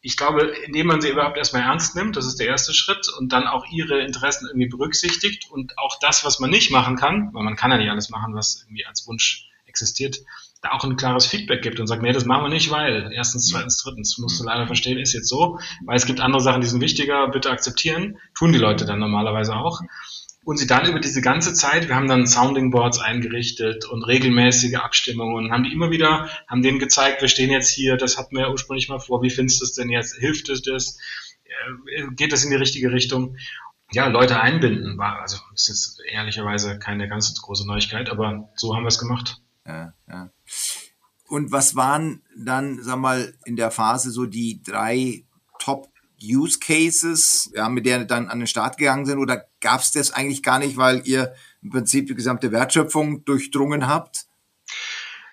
[0.00, 3.32] ich glaube, indem man sie überhaupt erstmal ernst nimmt, das ist der erste Schritt, und
[3.32, 7.44] dann auch ihre Interessen irgendwie berücksichtigt und auch das, was man nicht machen kann, weil
[7.44, 10.18] man kann ja nicht alles machen, was irgendwie als Wunsch existiert,
[10.62, 13.48] da auch ein klares Feedback gibt und sagt, nee, das machen wir nicht, weil erstens,
[13.48, 16.66] zweitens, drittens, musst du leider verstehen, ist jetzt so, weil es gibt andere Sachen, die
[16.66, 19.80] sind wichtiger, bitte akzeptieren, tun die Leute dann normalerweise auch
[20.46, 24.76] und sie dann über diese ganze Zeit, wir haben dann Sounding Boards eingerichtet und regelmäßige
[24.76, 28.44] Abstimmungen haben die immer wieder, haben denen gezeigt, wir stehen jetzt hier, das hatten wir
[28.44, 30.98] ja ursprünglich mal vor, wie findest du es denn jetzt, hilft es das,
[31.44, 33.36] äh, geht das in die richtige Richtung?
[33.90, 38.84] Ja, Leute einbinden war, also ist jetzt ehrlicherweise keine ganz große Neuigkeit, aber so haben
[38.84, 39.42] wir es gemacht.
[39.66, 40.30] Ja, ja.
[41.26, 45.24] Und was waren dann, sag mal, in der Phase so die drei
[45.58, 45.88] Top
[46.22, 49.18] Use Cases, ja, mit der dann an den Start gegangen sind?
[49.18, 53.86] Oder gab es das eigentlich gar nicht, weil ihr im Prinzip die gesamte Wertschöpfung durchdrungen
[53.86, 54.26] habt?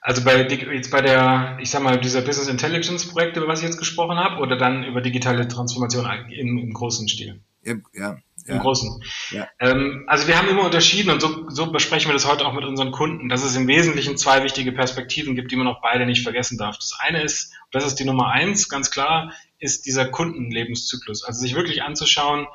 [0.02, 3.65] Also bei jetzt bei der, ich sag mal, dieser Business Intelligence Projekte, über was ich
[3.65, 7.39] jetzt gesprochen habe, oder dann über digitale Transformation im, im großen Stil?
[7.63, 8.17] Ja, ja.
[8.46, 9.02] Im Großen.
[9.32, 9.48] Ja.
[9.60, 12.65] Ähm, also wir haben immer unterschieden und so, so besprechen wir das heute auch mit
[12.65, 16.24] unseren Kunden, dass es im Wesentlichen zwei wichtige Perspektiven gibt, die man auch beide nicht
[16.24, 16.76] vergessen darf.
[16.76, 19.32] Das eine ist, das ist die Nummer eins, ganz klar,
[19.63, 21.23] ist dieser Kundenlebenszyklus.
[21.23, 22.47] Also sich wirklich anzuschauen,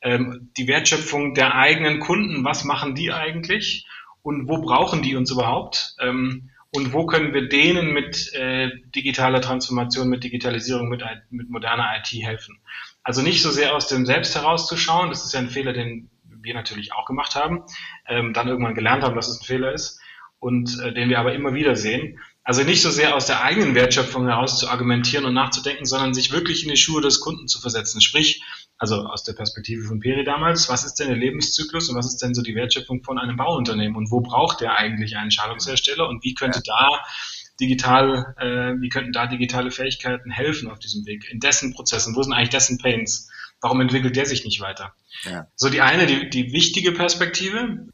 [0.00, 3.86] ähm, die Wertschöpfung der eigenen Kunden, was machen die eigentlich
[4.22, 5.94] und wo brauchen die uns überhaupt?
[6.00, 11.98] Ähm, und wo können wir denen mit äh, digitaler Transformation, mit Digitalisierung, mit, mit moderner
[11.98, 12.58] IT helfen?
[13.02, 16.54] Also nicht so sehr aus dem Selbst herauszuschauen, das ist ja ein Fehler, den wir
[16.54, 17.64] natürlich auch gemacht haben,
[18.08, 20.00] ähm, dann irgendwann gelernt haben, dass es ein Fehler ist
[20.38, 23.74] und äh, den wir aber immer wieder sehen, also nicht so sehr aus der eigenen
[23.74, 27.60] Wertschöpfung heraus zu argumentieren und nachzudenken, sondern sich wirklich in die Schuhe des Kunden zu
[27.60, 28.00] versetzen.
[28.00, 28.42] Sprich,
[28.78, 32.18] also aus der Perspektive von Peri damals, was ist denn der Lebenszyklus und was ist
[32.18, 36.24] denn so die Wertschöpfung von einem Bauunternehmen und wo braucht der eigentlich einen Schaltungshersteller und
[36.24, 36.88] wie könnte da
[37.60, 42.22] digital, äh, wie könnten da digitale Fähigkeiten helfen auf diesem Weg, in dessen Prozessen, wo
[42.22, 43.30] sind eigentlich dessen Pains?
[43.60, 44.92] Warum entwickelt der sich nicht weiter?
[45.22, 45.46] Ja.
[45.54, 47.86] So die eine, die, die wichtige Perspektive,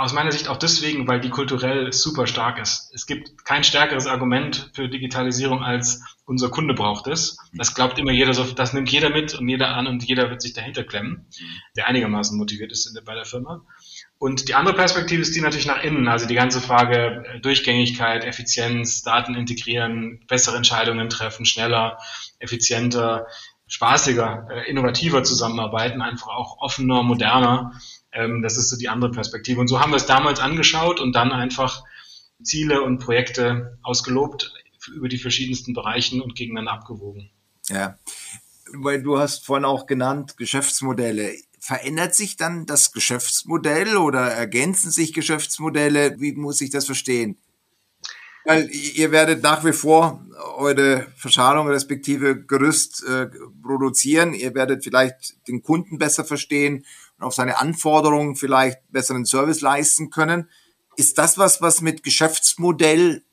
[0.00, 2.90] aus meiner Sicht auch deswegen, weil die kulturell super stark ist.
[2.94, 7.38] Es gibt kein stärkeres Argument für Digitalisierung als unser Kunde braucht es.
[7.52, 10.42] Das glaubt immer jeder so, das nimmt jeder mit und jeder an und jeder wird
[10.42, 11.26] sich dahinter klemmen,
[11.76, 13.62] der einigermaßen motiviert ist bei der Firma.
[14.18, 18.24] Und die andere Perspektive ist die natürlich nach innen, also die ganze Frage äh, Durchgängigkeit,
[18.24, 21.98] Effizienz, Daten integrieren, bessere Entscheidungen treffen, schneller,
[22.38, 23.26] effizienter,
[23.66, 27.72] spaßiger, äh, innovativer zusammenarbeiten, einfach auch offener, moderner.
[28.12, 29.60] Ähm, das ist so die andere Perspektive.
[29.60, 31.84] Und so haben wir es damals angeschaut und dann einfach
[32.42, 34.54] Ziele und Projekte ausgelobt
[34.94, 37.30] über die verschiedensten Bereichen und gegeneinander abgewogen.
[37.68, 37.98] Ja,
[38.72, 41.34] weil du hast vorhin auch genannt Geschäftsmodelle.
[41.58, 46.18] Verändert sich dann das Geschäftsmodell oder ergänzen sich Geschäftsmodelle?
[46.18, 47.36] Wie muss ich das verstehen?
[48.46, 50.24] Weil ihr werdet nach wie vor
[50.56, 53.28] eure Verschalung respektive Gerüst äh,
[53.62, 54.32] produzieren.
[54.32, 56.86] Ihr werdet vielleicht den Kunden besser verstehen
[57.22, 60.48] auf seine Anforderungen vielleicht besseren Service leisten können.
[60.96, 63.24] Ist das was, was mit Geschäftsmodell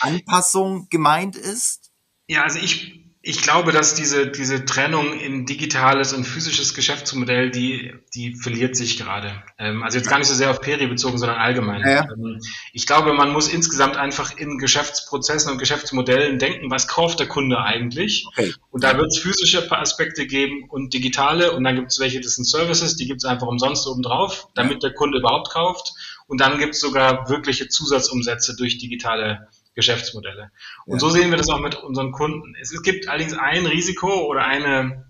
[0.00, 1.92] Anpassung gemeint ist?
[2.28, 7.92] Ja, also ich ich glaube, dass diese, diese Trennung in digitales und physisches Geschäftsmodell, die,
[8.14, 9.42] die verliert sich gerade.
[9.58, 11.80] Ähm, also jetzt gar nicht so sehr auf Peri bezogen, sondern allgemein.
[11.80, 12.04] Ja.
[12.04, 12.40] Ähm,
[12.72, 17.58] ich glaube, man muss insgesamt einfach in Geschäftsprozessen und Geschäftsmodellen denken, was kauft der Kunde
[17.58, 18.26] eigentlich?
[18.28, 18.54] Okay.
[18.70, 22.36] Und da wird es physische Aspekte geben und digitale und dann gibt es welche, das
[22.36, 25.94] sind Services, die gibt es einfach umsonst obendrauf, damit der Kunde überhaupt kauft.
[26.28, 30.50] Und dann gibt es sogar wirkliche Zusatzumsätze durch digitale Geschäftsmodelle.
[30.86, 30.98] Und ja.
[30.98, 32.56] so sehen wir das auch mit unseren Kunden.
[32.60, 35.04] Es, gibt allerdings ein Risiko oder eine,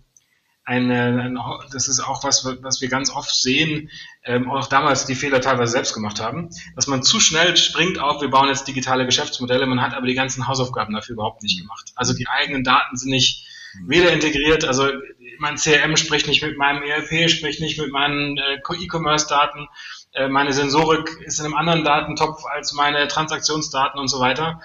[0.65, 1.41] eine, eine,
[1.73, 3.89] das ist auch was, was wir ganz oft sehen,
[4.25, 8.21] ähm, auch damals die Fehler teilweise selbst gemacht haben, dass man zu schnell springt auf,
[8.21, 11.93] wir bauen jetzt digitale Geschäftsmodelle, man hat aber die ganzen Hausaufgaben dafür überhaupt nicht gemacht.
[11.95, 13.47] Also die eigenen Daten sind nicht
[13.87, 14.89] weder integriert, also
[15.39, 19.69] mein CRM spricht nicht mit meinem ERP, spricht nicht mit meinen äh, E-Commerce-Daten,
[20.17, 24.61] äh, meine Sensorik ist in einem anderen Datentopf als meine Transaktionsdaten und so weiter.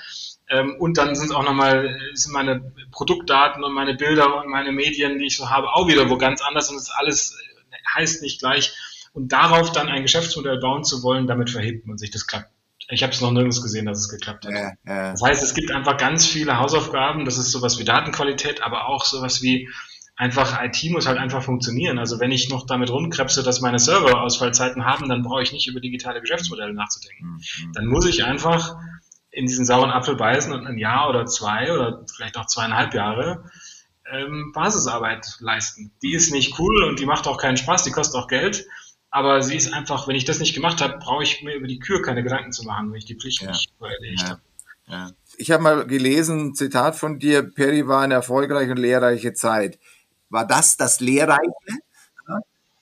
[0.49, 5.19] Ähm, und dann sind auch nochmal, sind meine Produktdaten und meine Bilder und meine Medien,
[5.19, 7.37] die ich so habe, auch wieder wo ganz anders und das alles
[7.95, 8.73] heißt nicht gleich.
[9.13, 12.11] Und darauf dann ein Geschäftsmodell bauen zu wollen, damit verhebt man sich.
[12.11, 12.49] Das klappt.
[12.89, 14.51] Ich habe es noch nirgends gesehen, dass es geklappt hat.
[14.51, 15.11] Ja, ja.
[15.11, 17.25] Das heißt, es gibt einfach ganz viele Hausaufgaben.
[17.25, 19.69] Das ist sowas wie Datenqualität, aber auch sowas wie
[20.21, 21.97] einfach IT muss halt einfach funktionieren.
[21.97, 25.67] Also wenn ich noch damit rumkrebse, dass meine Server Ausfallzeiten haben, dann brauche ich nicht
[25.67, 27.25] über digitale Geschäftsmodelle nachzudenken.
[27.25, 27.73] Mhm.
[27.73, 28.75] Dann muss ich einfach
[29.31, 33.49] in diesen sauren Apfel beißen und ein Jahr oder zwei oder vielleicht auch zweieinhalb Jahre
[34.13, 35.91] ähm, Basisarbeit leisten.
[36.03, 38.67] Die ist nicht cool und die macht auch keinen Spaß, die kostet auch Geld.
[39.09, 41.79] Aber sie ist einfach, wenn ich das nicht gemacht habe, brauche ich mir über die
[41.79, 43.47] Kür keine Gedanken zu machen, wenn ich die Pflicht ja.
[43.47, 44.29] nicht erledigt ja.
[44.29, 44.41] habe.
[44.87, 45.11] Ja.
[45.37, 49.79] Ich habe mal gelesen, ein Zitat von dir, Perry war eine erfolgreiche und lehrreiche Zeit.
[50.31, 51.51] War das das Lehrreiche?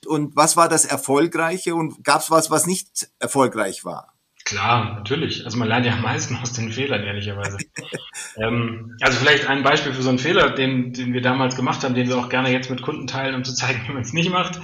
[0.06, 1.74] Und was war das Erfolgreiche?
[1.74, 4.14] Und gab es was, was nicht erfolgreich war?
[4.44, 5.44] Klar, natürlich.
[5.44, 7.58] Also man lernt ja am meisten aus den Fehlern, ehrlicherweise.
[8.36, 11.94] ähm, also vielleicht ein Beispiel für so einen Fehler, den, den wir damals gemacht haben,
[11.94, 14.30] den wir auch gerne jetzt mit Kunden teilen, um zu zeigen, wie man es nicht
[14.30, 14.58] macht.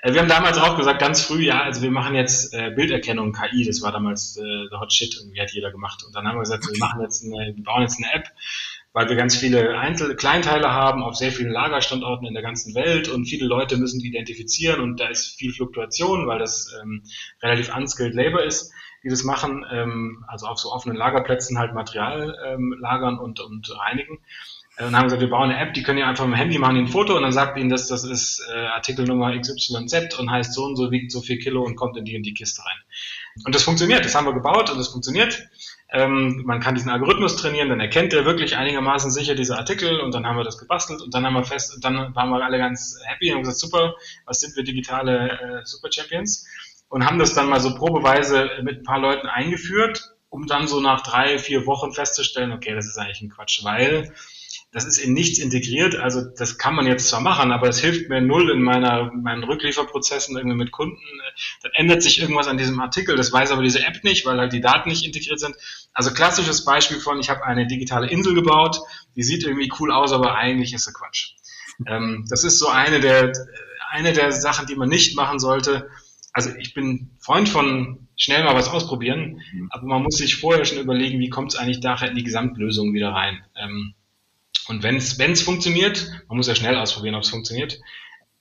[0.00, 3.32] Äh, wir haben damals auch gesagt, ganz früh, ja, also wir machen jetzt äh, Bilderkennung,
[3.32, 6.04] KI, das war damals äh, der Hot Shit, irgendwie hat jeder gemacht.
[6.06, 8.28] Und dann haben wir gesagt, wir machen jetzt eine, wir bauen jetzt eine App,
[8.96, 13.10] weil wir ganz viele Einzel Kleinteile haben auf sehr vielen Lagerstandorten in der ganzen Welt
[13.10, 17.02] und viele Leute müssen die identifizieren und da ist viel Fluktuation, weil das ähm,
[17.42, 18.72] relativ unskilled Labor ist,
[19.04, 23.70] die das machen, ähm, also auf so offenen Lagerplätzen halt Material ähm, lagern und, und
[23.78, 24.18] reinigen.
[24.78, 26.58] Äh, und haben gesagt, wir bauen eine App, die können ja einfach mit dem Handy
[26.58, 30.54] machen ein Foto und dann sagt ihnen das, das ist äh, Artikelnummer XYZ und heißt
[30.54, 32.78] so und so, wiegt so viel Kilo und kommt in die in die Kiste rein.
[33.44, 35.46] Und das funktioniert, das haben wir gebaut und das funktioniert.
[35.92, 40.12] Ähm, man kann diesen Algorithmus trainieren, dann erkennt er wirklich einigermaßen sicher diese Artikel und
[40.12, 42.98] dann haben wir das gebastelt und dann haben wir fest, dann waren wir alle ganz
[43.04, 43.94] happy und haben gesagt, super,
[44.24, 46.46] was sind wir digitale äh, Super Champions?
[46.88, 50.80] Und haben das dann mal so probeweise mit ein paar Leuten eingeführt, um dann so
[50.80, 54.12] nach drei, vier Wochen festzustellen, okay, das ist eigentlich ein Quatsch, weil
[54.76, 55.96] das ist in nichts integriert.
[55.96, 59.42] Also das kann man jetzt zwar machen, aber es hilft mir null in meiner, meinen
[59.42, 61.00] Rücklieferprozessen irgendwie mit Kunden.
[61.62, 63.16] Dann ändert sich irgendwas an diesem Artikel.
[63.16, 65.56] Das weiß aber diese App nicht, weil halt die Daten nicht integriert sind.
[65.94, 68.78] Also klassisches Beispiel von, ich habe eine digitale Insel gebaut,
[69.16, 71.30] die sieht irgendwie cool aus, aber eigentlich ist sie Quatsch.
[71.86, 73.32] Ähm, das ist so eine der,
[73.90, 75.88] eine der Sachen, die man nicht machen sollte.
[76.34, 79.68] Also ich bin Freund von schnell mal was ausprobieren, mhm.
[79.70, 82.92] aber man muss sich vorher schon überlegen, wie kommt es eigentlich nachher in die Gesamtlösung
[82.92, 83.42] wieder rein.
[83.56, 83.94] Ähm,
[84.68, 87.78] und wenn es funktioniert, man muss ja schnell ausprobieren, ob es funktioniert,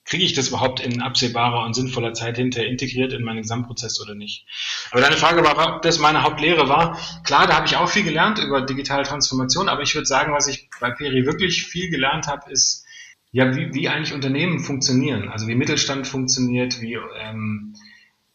[0.06, 4.13] kriege ich das überhaupt in absehbarer und sinnvoller Zeit hinterher integriert in meinen Gesamtprozess oder
[4.13, 4.45] nicht?
[4.91, 6.99] Aber deine Frage war, ob das meine Hauptlehre war.
[7.23, 10.47] Klar, da habe ich auch viel gelernt über digitale Transformation, aber ich würde sagen, was
[10.47, 12.86] ich bei Peri wirklich viel gelernt habe, ist,
[13.32, 17.75] ja, wie, wie eigentlich Unternehmen funktionieren, also wie Mittelstand funktioniert, wie ähm,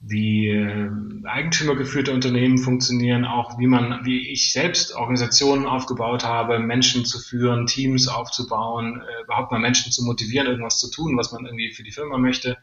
[0.00, 0.90] wie äh,
[1.24, 7.66] eigentümergeführte Unternehmen funktionieren, auch wie man, wie ich selbst Organisationen aufgebaut habe, Menschen zu führen,
[7.66, 11.82] Teams aufzubauen, äh, überhaupt mal Menschen zu motivieren, irgendwas zu tun, was man irgendwie für
[11.82, 12.56] die Firma möchte.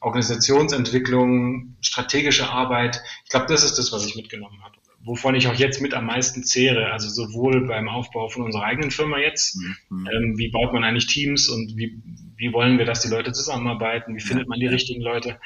[0.00, 3.02] Organisationsentwicklung, strategische Arbeit.
[3.24, 4.76] Ich glaube, das ist das, was ich mitgenommen habe.
[5.04, 6.92] wovon ich auch jetzt mit am meisten zehre.
[6.92, 10.06] Also sowohl beim Aufbau von unserer eigenen Firma jetzt, mhm.
[10.06, 12.00] ähm, wie baut man eigentlich Teams und wie,
[12.36, 15.38] wie wollen wir, dass die Leute zusammenarbeiten, wie findet man die richtigen Leute,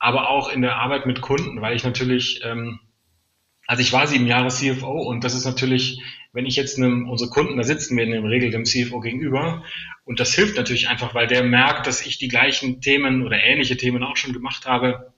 [0.00, 2.80] aber auch in der Arbeit mit Kunden, weil ich natürlich, ähm,
[3.66, 6.00] also ich war sieben Jahre CFO und das ist natürlich,
[6.32, 9.62] wenn ich jetzt einem, unsere Kunden, da sitzen wir in der Regel dem CFO gegenüber
[10.04, 13.76] und das hilft natürlich einfach, weil der merkt, dass ich die gleichen Themen oder ähnliche
[13.76, 15.12] Themen auch schon gemacht habe,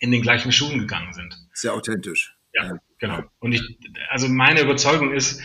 [0.00, 1.36] in den gleichen Schuhen gegangen sind.
[1.52, 2.34] Sehr authentisch.
[2.52, 3.22] Ja, genau.
[3.38, 3.62] Und ich,
[4.08, 5.40] also meine Überzeugung ist,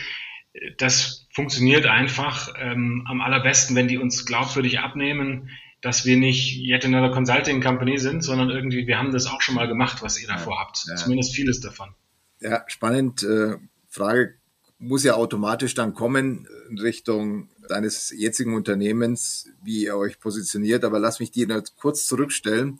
[0.78, 6.84] das funktioniert einfach ähm, am allerbesten, wenn die uns glaubwürdig abnehmen, dass wir nicht yet
[6.84, 10.28] another consulting company sind, sondern irgendwie, wir haben das auch schon mal gemacht, was ihr
[10.28, 10.84] davor habt.
[10.88, 10.96] Ja.
[10.96, 11.94] Zumindest vieles davon.
[12.40, 13.22] Ja, spannend.
[13.22, 13.56] Äh,
[13.88, 14.34] Frage
[14.78, 20.84] muss ja automatisch dann kommen in Richtung deines jetzigen Unternehmens, wie ihr euch positioniert.
[20.84, 22.78] Aber lass mich die kurz zurückstellen.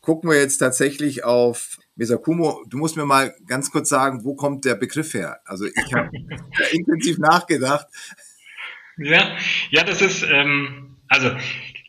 [0.00, 2.64] Gucken wir jetzt tatsächlich auf Mesakumo.
[2.68, 5.40] Du musst mir mal ganz kurz sagen, wo kommt der Begriff her?
[5.44, 6.10] Also ich habe
[6.72, 7.86] intensiv nachgedacht.
[8.96, 9.36] Ja,
[9.70, 11.30] ja, das ist ähm, also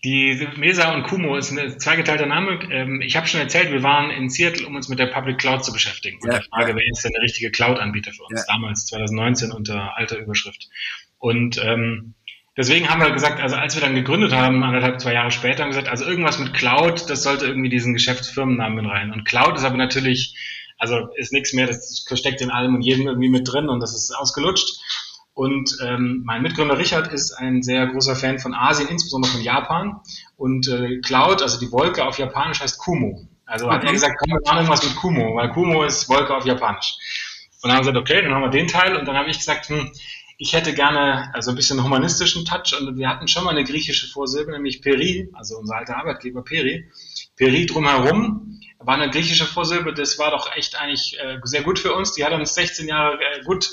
[0.05, 2.59] die Mesa und Kumo ist ein zweigeteilter Name.
[2.71, 5.65] Ähm, ich habe schon erzählt, wir waren in Seattle, um uns mit der Public Cloud
[5.65, 6.19] zu beschäftigen.
[6.21, 6.75] Und ja, der Frage, ja.
[6.75, 8.45] wer ist denn der richtige Cloud-Anbieter für uns?
[8.47, 8.53] Ja.
[8.53, 10.69] Damals, 2019, unter alter Überschrift.
[11.17, 12.13] Und ähm,
[12.55, 15.69] deswegen haben wir gesagt, also als wir dann gegründet haben, anderthalb, zwei Jahre später, haben
[15.69, 19.11] wir gesagt, also irgendwas mit Cloud, das sollte irgendwie diesen Geschäftsfirmennamen rein.
[19.11, 20.37] Und Cloud ist aber natürlich,
[20.77, 23.95] also ist nichts mehr, das steckt in allem und jedem irgendwie mit drin und das
[23.95, 24.77] ist ausgelutscht.
[25.35, 29.99] Und ähm, mein Mitgründer Richard ist ein sehr großer Fan von Asien, insbesondere von Japan.
[30.37, 33.27] Und äh, Cloud, also die Wolke auf Japanisch heißt Kumo.
[33.45, 33.75] Also okay.
[33.75, 36.95] hat er gesagt, komm, wir machen irgendwas mit Kumo, weil Kumo ist Wolke auf Japanisch.
[37.61, 38.95] Und dann haben wir gesagt, okay, dann haben wir den Teil.
[38.95, 39.91] Und dann habe ich gesagt, hm,
[40.37, 42.73] ich hätte gerne also ein bisschen humanistischen Touch.
[42.79, 46.89] Und wir hatten schon mal eine griechische Vorsilbe, nämlich Peri, also unser alter Arbeitgeber Peri.
[47.35, 48.54] Peri drumherum
[48.85, 52.13] war eine griechische Vorsilbe, das war doch echt eigentlich äh, sehr gut für uns.
[52.13, 53.69] Die hat uns 16 Jahre äh, gut,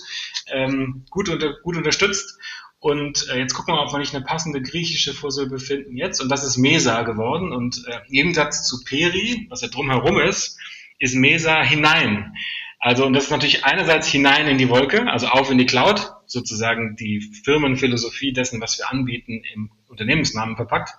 [0.53, 2.39] ähm, gut, unter, gut unterstützt.
[2.79, 6.21] Und äh, jetzt gucken wir, ob wir nicht eine passende griechische Vorsilbe finden jetzt.
[6.21, 7.53] Und das ist Mesa geworden.
[7.53, 10.59] Und äh, im Gegensatz zu Peri, was ja drumherum ist,
[10.99, 12.35] ist Mesa hinein.
[12.79, 16.13] Also, und das ist natürlich einerseits hinein in die Wolke, also auf in die Cloud,
[16.27, 20.95] sozusagen die Firmenphilosophie dessen, was wir anbieten, im Unternehmensnamen verpackt.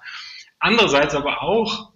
[0.59, 1.92] Andererseits aber auch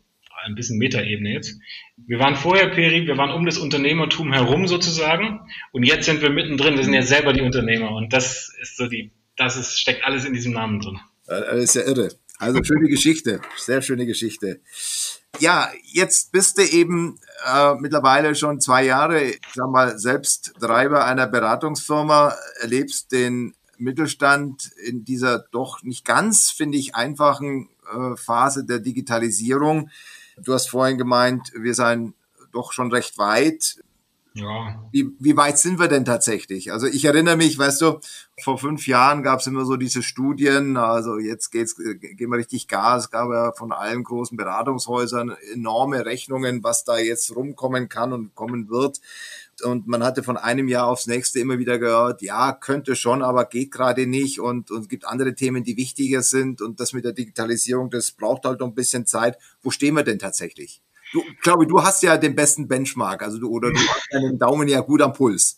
[0.47, 1.60] ein bisschen Metaebene jetzt.
[1.97, 5.39] Wir waren vorher Peri, wir waren um das Unternehmertum herum sozusagen
[5.71, 8.88] und jetzt sind wir mittendrin, wir sind ja selber die Unternehmer und das ist so
[8.88, 10.99] die, das ist, steckt alles in diesem Namen drin.
[11.25, 12.10] Das ist ja irre.
[12.39, 14.62] Also schöne Geschichte, sehr schöne Geschichte.
[15.39, 21.05] Ja, jetzt bist du eben äh, mittlerweile schon zwei Jahre, ich sag mal, selbst Treiber
[21.05, 28.65] einer Beratungsfirma, erlebst den Mittelstand in dieser doch nicht ganz, finde ich, einfachen äh, Phase
[28.65, 29.89] der Digitalisierung.
[30.43, 32.13] Du hast vorhin gemeint, wir seien
[32.52, 33.78] doch schon recht weit.
[34.34, 34.84] Ja.
[34.91, 36.71] Wie, wie weit sind wir denn tatsächlich?
[36.71, 38.00] Also ich erinnere mich, weißt du,
[38.39, 42.67] vor fünf Jahren gab es immer so diese Studien, also jetzt geht's, gehen wir richtig
[42.67, 48.13] Gas, es gab ja von allen großen Beratungshäusern enorme Rechnungen, was da jetzt rumkommen kann
[48.13, 49.02] und kommen wird.
[49.63, 53.46] Und man hatte von einem Jahr aufs nächste immer wieder gehört, ja, könnte schon, aber
[53.46, 54.39] geht gerade nicht.
[54.39, 56.62] Und, es gibt andere Themen, die wichtiger sind.
[56.62, 59.38] Und das mit der Digitalisierung, das braucht halt noch ein bisschen Zeit.
[59.62, 60.82] Wo stehen wir denn tatsächlich?
[61.13, 64.67] Du, glaube, du hast ja den besten Benchmark, also du, oder du hast deinen Daumen
[64.67, 65.58] ja gut am Puls.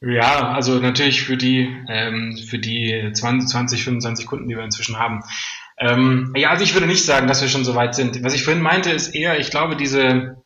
[0.00, 4.98] Ja, also natürlich für die, ähm, für die 20, 20, 25 Kunden, die wir inzwischen
[4.98, 5.22] haben.
[5.76, 8.22] Ähm, ja, also ich würde nicht sagen, dass wir schon so weit sind.
[8.22, 10.36] Was ich vorhin meinte, ist eher, ich glaube, diese,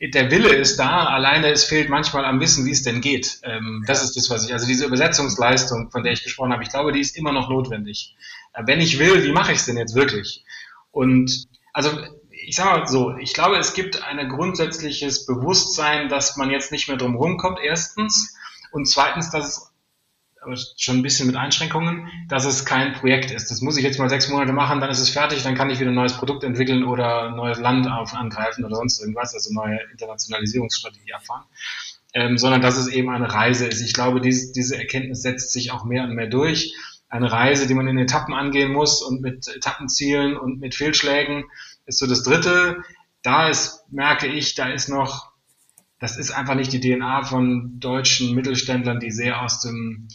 [0.00, 3.38] der Wille ist da, alleine es fehlt manchmal am Wissen, wie es denn geht.
[3.42, 6.70] Ähm, das ist das, was ich, also diese Übersetzungsleistung, von der ich gesprochen habe, ich
[6.70, 8.16] glaube, die ist immer noch notwendig.
[8.54, 10.44] Äh, wenn ich will, wie mache ich es denn jetzt wirklich?
[10.90, 11.90] Und also
[12.30, 16.88] ich sage mal so, ich glaube, es gibt ein grundsätzliches Bewusstsein, dass man jetzt nicht
[16.88, 18.34] mehr drum rumkommt, erstens.
[18.72, 19.69] Und zweitens, dass es
[20.42, 23.50] aber schon ein bisschen mit Einschränkungen, dass es kein Projekt ist.
[23.50, 25.80] Das muss ich jetzt mal sechs Monate machen, dann ist es fertig, dann kann ich
[25.80, 29.52] wieder ein neues Produkt entwickeln oder ein neues Land auf, angreifen oder sonst irgendwas, also
[29.52, 31.44] neue Internationalisierungsstrategie erfahren.
[32.12, 33.80] Ähm, sondern dass es eben eine Reise ist.
[33.82, 36.74] Ich glaube, dies, diese Erkenntnis setzt sich auch mehr und mehr durch.
[37.08, 41.44] Eine Reise, die man in Etappen angehen muss und mit Etappenzielen und mit Fehlschlägen
[41.86, 42.82] ist so das Dritte.
[43.22, 45.30] Da ist, merke ich, da ist noch,
[46.00, 50.08] das ist einfach nicht die DNA von deutschen Mittelständlern, die sehr aus dem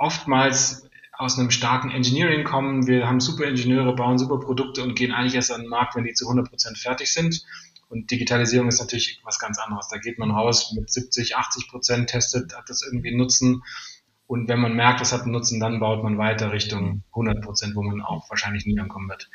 [0.00, 2.86] oftmals aus einem starken Engineering kommen.
[2.86, 6.04] Wir haben super Ingenieure, bauen super Produkte und gehen eigentlich erst an den Markt, wenn
[6.04, 7.44] die zu 100 Prozent fertig sind.
[7.90, 9.88] Und Digitalisierung ist natürlich was ganz anderes.
[9.88, 13.62] Da geht man raus mit 70, 80 Prozent, testet, hat das irgendwie Nutzen.
[14.26, 17.76] Und wenn man merkt, es hat einen Nutzen, dann baut man weiter Richtung 100 Prozent,
[17.76, 19.28] wo man auch wahrscheinlich nie ankommen wird.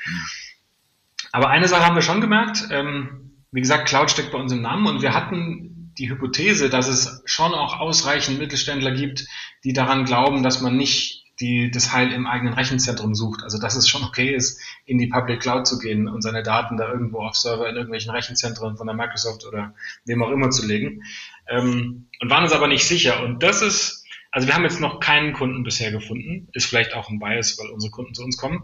[1.32, 2.70] Aber eine Sache haben wir schon gemerkt.
[2.72, 6.88] Ähm, wie gesagt, Cloud steckt bei uns im Namen und wir hatten die Hypothese, dass
[6.88, 9.28] es schon auch ausreichend Mittelständler gibt,
[9.64, 13.44] die daran glauben, dass man nicht die das Heil im eigenen Rechenzentrum sucht.
[13.44, 16.78] Also dass es schon okay ist, in die Public Cloud zu gehen und seine Daten
[16.78, 20.66] da irgendwo auf Server in irgendwelchen Rechenzentren von der Microsoft oder wem auch immer zu
[20.66, 21.04] legen.
[21.48, 23.24] Ähm, und waren uns aber nicht sicher.
[23.24, 26.48] Und das ist, also wir haben jetzt noch keinen Kunden bisher gefunden.
[26.54, 28.64] Ist vielleicht auch ein Bias, weil unsere Kunden zu uns kommen.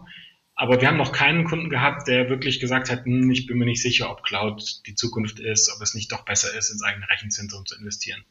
[0.54, 3.64] Aber wir haben noch keinen Kunden gehabt, der wirklich gesagt hat, hm, ich bin mir
[3.64, 7.08] nicht sicher, ob Cloud die Zukunft ist, ob es nicht doch besser ist, ins eigene
[7.08, 8.24] Rechenzentrum zu investieren.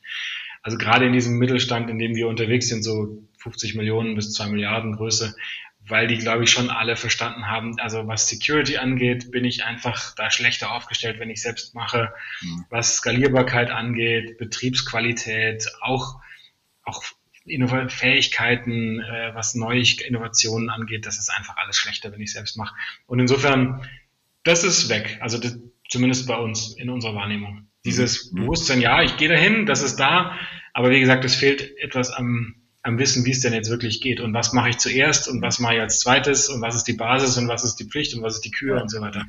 [0.62, 4.48] Also gerade in diesem Mittelstand, in dem wir unterwegs sind, so 50 Millionen bis 2
[4.48, 5.36] Milliarden Größe,
[5.88, 10.14] weil die, glaube ich, schon alle verstanden haben, also was Security angeht, bin ich einfach
[10.16, 12.14] da schlechter aufgestellt, wenn ich selbst mache.
[12.42, 12.66] Mhm.
[12.70, 16.22] Was Skalierbarkeit angeht, Betriebsqualität, auch,
[16.84, 17.04] auch
[17.90, 22.76] Fähigkeiten, äh, was neue Innovationen angeht, das ist einfach alles schlechter, wenn ich selbst mache.
[23.06, 23.88] Und insofern,
[24.44, 25.18] das ist weg.
[25.22, 25.58] Also das,
[25.90, 27.68] zumindest bei uns in unserer Wahrnehmung.
[27.86, 28.42] Dieses mhm.
[28.42, 30.38] Bewusstsein, ja, ich gehe dahin, das ist da,
[30.74, 34.20] aber wie gesagt, es fehlt etwas am, am Wissen, wie es denn jetzt wirklich geht
[34.20, 36.94] und was mache ich zuerst und was mache ich als zweites und was ist die
[36.94, 39.26] Basis und was ist die Pflicht und was ist die Kür und so weiter.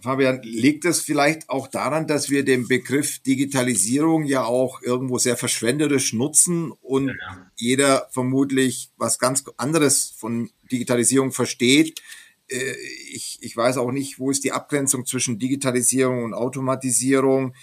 [0.00, 5.36] Fabian, liegt es vielleicht auch daran, dass wir den Begriff Digitalisierung ja auch irgendwo sehr
[5.36, 7.50] verschwenderisch nutzen und ja, ja.
[7.56, 12.00] jeder vermutlich was ganz anderes von Digitalisierung versteht?
[12.48, 12.74] Äh,
[13.12, 17.54] ich, ich weiß auch nicht, wo ist die Abgrenzung zwischen Digitalisierung und Automatisierung.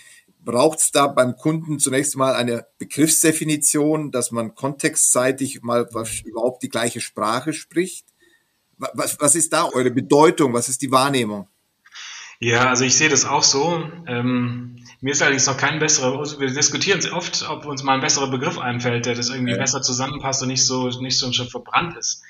[0.44, 5.90] Braucht es da beim Kunden zunächst mal eine Begriffsdefinition, dass man kontextseitig mal
[6.26, 8.06] überhaupt die gleiche Sprache spricht?
[8.78, 10.54] Was, was ist da eure Bedeutung?
[10.54, 11.48] Was ist die Wahrnehmung?
[12.40, 13.90] Ja, also ich sehe das auch so.
[14.08, 18.02] Ähm, mir ist allerdings noch kein besserer, also wir diskutieren oft, ob uns mal ein
[18.02, 19.58] besserer Begriff einfällt, der das irgendwie ja.
[19.58, 22.24] besser zusammenpasst und nicht so, nicht so schon verbrannt ist.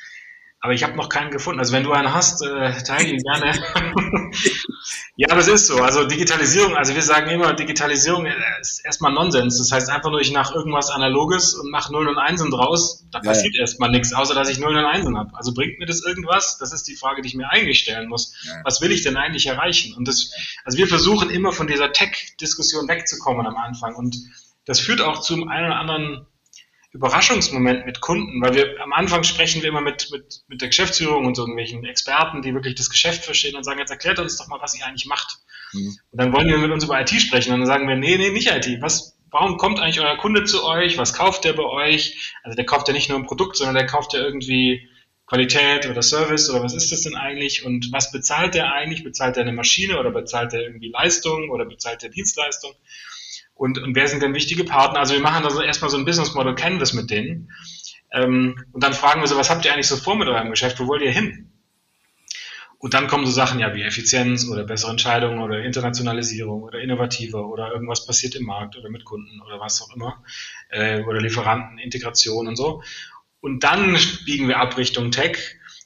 [0.60, 1.60] Aber ich habe noch keinen gefunden.
[1.60, 3.52] Also wenn du einen hast, äh, teile ihn gerne.
[5.18, 5.78] ja, das ist so.
[5.82, 8.26] Also Digitalisierung, also wir sagen immer, Digitalisierung
[8.60, 9.58] ist erstmal Nonsens.
[9.58, 13.06] Das heißt einfach nur, ich nach irgendwas Analoges und mache Nullen und Einsen draus.
[13.12, 13.62] Da passiert ja.
[13.62, 15.30] erstmal nichts, außer dass ich Nullen und Einsen habe.
[15.34, 16.58] Also bringt mir das irgendwas?
[16.58, 18.36] Das ist die Frage, die ich mir eigentlich stellen muss.
[18.46, 18.62] Ja.
[18.64, 19.96] Was will ich denn eigentlich erreichen?
[19.96, 20.32] Und das,
[20.66, 23.96] also wir versuchen immer von dieser Tech-Diskussion wegzukommen am Anfang.
[23.96, 24.18] Und
[24.66, 26.28] das führt auch zum einen oder anderen
[26.96, 31.26] Überraschungsmoment mit Kunden, weil wir am Anfang sprechen wir immer mit, mit, mit der Geschäftsführung
[31.26, 34.48] und so irgendwelchen Experten, die wirklich das Geschäft verstehen und sagen, jetzt erklärt uns doch
[34.48, 35.40] mal, was ihr eigentlich macht.
[35.74, 35.98] Mhm.
[36.12, 38.30] Und dann wollen wir mit uns über IT sprechen und dann sagen wir, nee, nee,
[38.30, 38.82] nicht IT.
[38.82, 40.98] Was, warum kommt eigentlich euer Kunde zu euch?
[40.98, 42.34] Was kauft der bei euch?
[42.44, 44.88] Also der kauft ja nicht nur ein Produkt, sondern der kauft ja irgendwie
[45.28, 47.66] Qualität oder Service oder was ist das denn eigentlich?
[47.66, 49.04] Und was bezahlt der eigentlich?
[49.04, 52.74] Bezahlt er eine Maschine oder bezahlt er irgendwie Leistung oder bezahlt er Dienstleistung?
[53.56, 55.00] Und, und wer sind denn wichtige Partner?
[55.00, 57.52] Also wir machen da so erstmal so ein Business Model Canvas mit denen.
[58.12, 60.80] Ähm, und dann fragen wir so, was habt ihr eigentlich so vor mit eurem Geschäft?
[60.80, 61.52] Wo wollt ihr hin?
[62.78, 67.48] Und dann kommen so Sachen ja wie Effizienz oder bessere Entscheidungen oder Internationalisierung oder innovativer
[67.48, 70.24] oder irgendwas passiert im Markt oder mit Kunden oder was auch immer
[70.70, 72.84] äh, oder Lieferanten, Integration und so.
[73.40, 75.38] Und dann biegen wir ab Richtung Tech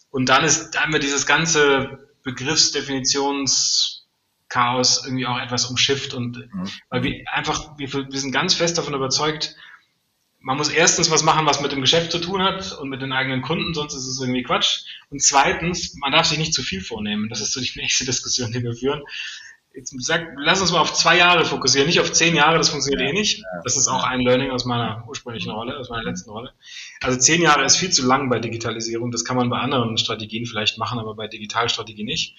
[0.10, 3.99] und dann ist dann haben wir dieses ganze Begriffsdefinitions
[4.50, 6.70] Chaos irgendwie auch etwas umschifft und mhm.
[6.90, 9.56] weil wir einfach, wir, wir sind ganz fest davon überzeugt,
[10.42, 13.12] man muss erstens was machen, was mit dem Geschäft zu tun hat und mit den
[13.12, 14.84] eigenen Kunden, sonst ist es irgendwie Quatsch.
[15.10, 17.30] Und zweitens, man darf sich nicht zu viel vornehmen.
[17.30, 19.04] Das ist so die nächste Diskussion, die wir führen.
[19.76, 23.08] Jetzt sag, lass uns mal auf zwei Jahre fokussieren, nicht auf zehn Jahre, das funktioniert
[23.08, 23.44] eh nicht.
[23.64, 26.54] Das ist auch ein Learning aus meiner ursprünglichen Rolle, aus meiner letzten Rolle.
[27.02, 29.12] Also zehn Jahre ist viel zu lang bei Digitalisierung.
[29.12, 32.36] Das kann man bei anderen Strategien vielleicht machen, aber bei Digitalstrategie nicht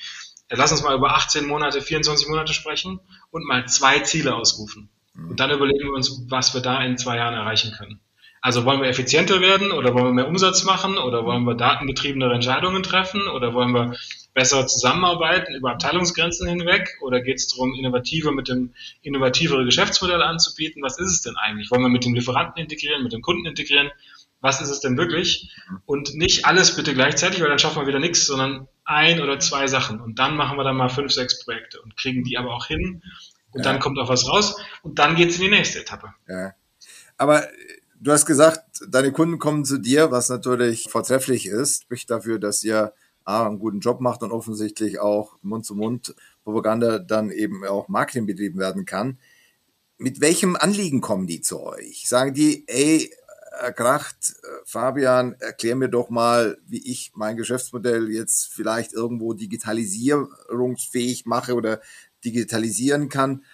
[0.51, 4.91] lass uns mal über 18 Monate, 24 Monate sprechen und mal zwei Ziele ausrufen.
[5.15, 8.01] Und dann überlegen wir uns, was wir da in zwei Jahren erreichen können.
[8.43, 12.33] Also wollen wir effizienter werden oder wollen wir mehr Umsatz machen oder wollen wir datengetriebenere
[12.33, 13.95] Entscheidungen treffen oder wollen wir
[14.33, 20.83] besser zusammenarbeiten über Abteilungsgrenzen hinweg oder geht es darum, innovativer mit dem innovativere Geschäftsmodelle anzubieten?
[20.83, 21.71] Was ist es denn eigentlich?
[21.71, 23.91] Wollen wir mit dem Lieferanten integrieren, mit dem Kunden integrieren?
[24.41, 25.51] Was ist es denn wirklich?
[25.85, 29.67] Und nicht alles bitte gleichzeitig, weil dann schaffen wir wieder nichts, sondern ein oder zwei
[29.67, 32.67] Sachen und dann machen wir dann mal fünf, sechs Projekte und kriegen die aber auch
[32.67, 33.03] hin
[33.53, 33.71] und ja.
[33.71, 36.15] dann kommt auch was raus und dann geht's in die nächste Etappe.
[36.29, 36.55] Ja.
[37.17, 37.47] Aber
[38.01, 42.65] du hast gesagt, deine Kunden kommen zu dir, was natürlich vortrefflich ist, spricht dafür, dass
[42.65, 48.59] ihr A, einen guten Job macht und offensichtlich auch Mund-zu-Mund-Propaganda dann eben auch Marketing betrieben
[48.59, 49.19] werden kann.
[49.99, 52.09] Mit welchem Anliegen kommen die zu euch?
[52.09, 53.13] Sagen die, ey,
[53.59, 54.35] erkracht.
[54.43, 61.55] Äh, Fabian, erklär mir doch mal, wie ich mein Geschäftsmodell jetzt vielleicht irgendwo digitalisierungsfähig mache
[61.55, 61.81] oder
[62.25, 63.45] digitalisieren kann.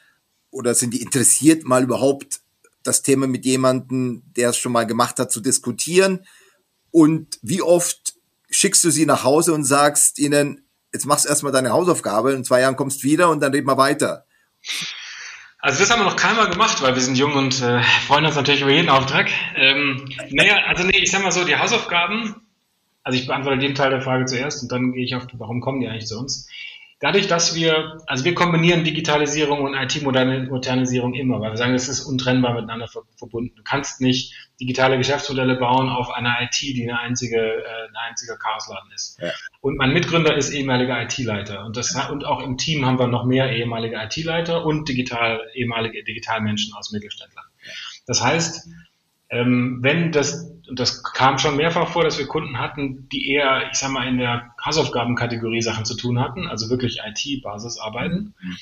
[0.50, 2.40] Oder sind die interessiert, mal überhaupt
[2.82, 6.24] das Thema mit jemandem, der es schon mal gemacht hat, zu diskutieren?
[6.90, 8.14] Und wie oft
[8.48, 12.44] schickst du sie nach Hause und sagst ihnen, jetzt machst du erstmal deine Hausaufgabe, in
[12.44, 14.24] zwei Jahren kommst du wieder und dann reden wir weiter?
[15.58, 18.36] Also das haben wir noch keinmal gemacht, weil wir sind jung und äh, freuen uns
[18.36, 19.30] natürlich über jeden Auftrag.
[19.56, 22.36] Ähm, naja, also nee, ich sag mal so, die Hausaufgaben,
[23.02, 25.80] also ich beantworte den Teil der Frage zuerst und dann gehe ich auf, warum kommen
[25.80, 26.48] die eigentlich zu uns?
[27.00, 32.04] Dadurch, dass wir, also wir kombinieren Digitalisierung und IT-Modernisierung immer, weil wir sagen, das ist
[32.04, 32.88] untrennbar miteinander
[33.18, 33.54] verbunden.
[33.54, 38.36] Du kannst nicht digitale Geschäftsmodelle bauen auf einer IT, die eine einzige, äh, ein einziger
[38.38, 39.20] Chaosladen ist.
[39.20, 39.30] Ja.
[39.60, 43.24] Und mein Mitgründer ist ehemaliger IT-Leiter und das und auch im Team haben wir noch
[43.24, 47.44] mehr ehemalige IT-Leiter und digital ehemalige Digitalmenschen aus Mittelständlern.
[48.06, 48.68] Das heißt,
[49.28, 53.70] ähm, wenn das, und das kam schon mehrfach vor, dass wir Kunden hatten, die eher,
[53.72, 58.56] ich sag mal, in der Hausaufgabenkategorie Sachen zu tun hatten, also wirklich IT-Basis arbeiten, mhm.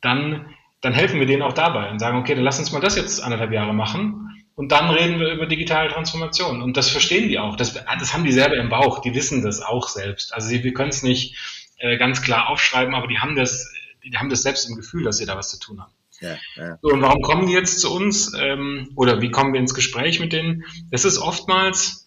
[0.00, 0.46] dann,
[0.80, 3.22] dann helfen wir denen auch dabei und sagen, okay, dann lass uns mal das jetzt
[3.22, 4.27] anderthalb Jahre machen
[4.58, 6.62] und dann reden wir über digitale Transformation.
[6.62, 7.54] Und das verstehen die auch.
[7.54, 8.98] Das, das haben die selber im Bauch.
[8.98, 10.34] Die wissen das auch selbst.
[10.34, 11.36] Also sie, wir können es nicht
[11.78, 15.18] äh, ganz klar aufschreiben, aber die haben das, die haben das selbst im Gefühl, dass
[15.18, 15.92] sie da was zu tun haben.
[16.20, 16.76] Ja, ja.
[16.82, 18.32] So, und warum kommen die jetzt zu uns?
[18.36, 20.64] Ähm, oder wie kommen wir ins Gespräch mit denen?
[20.90, 22.04] Es ist oftmals,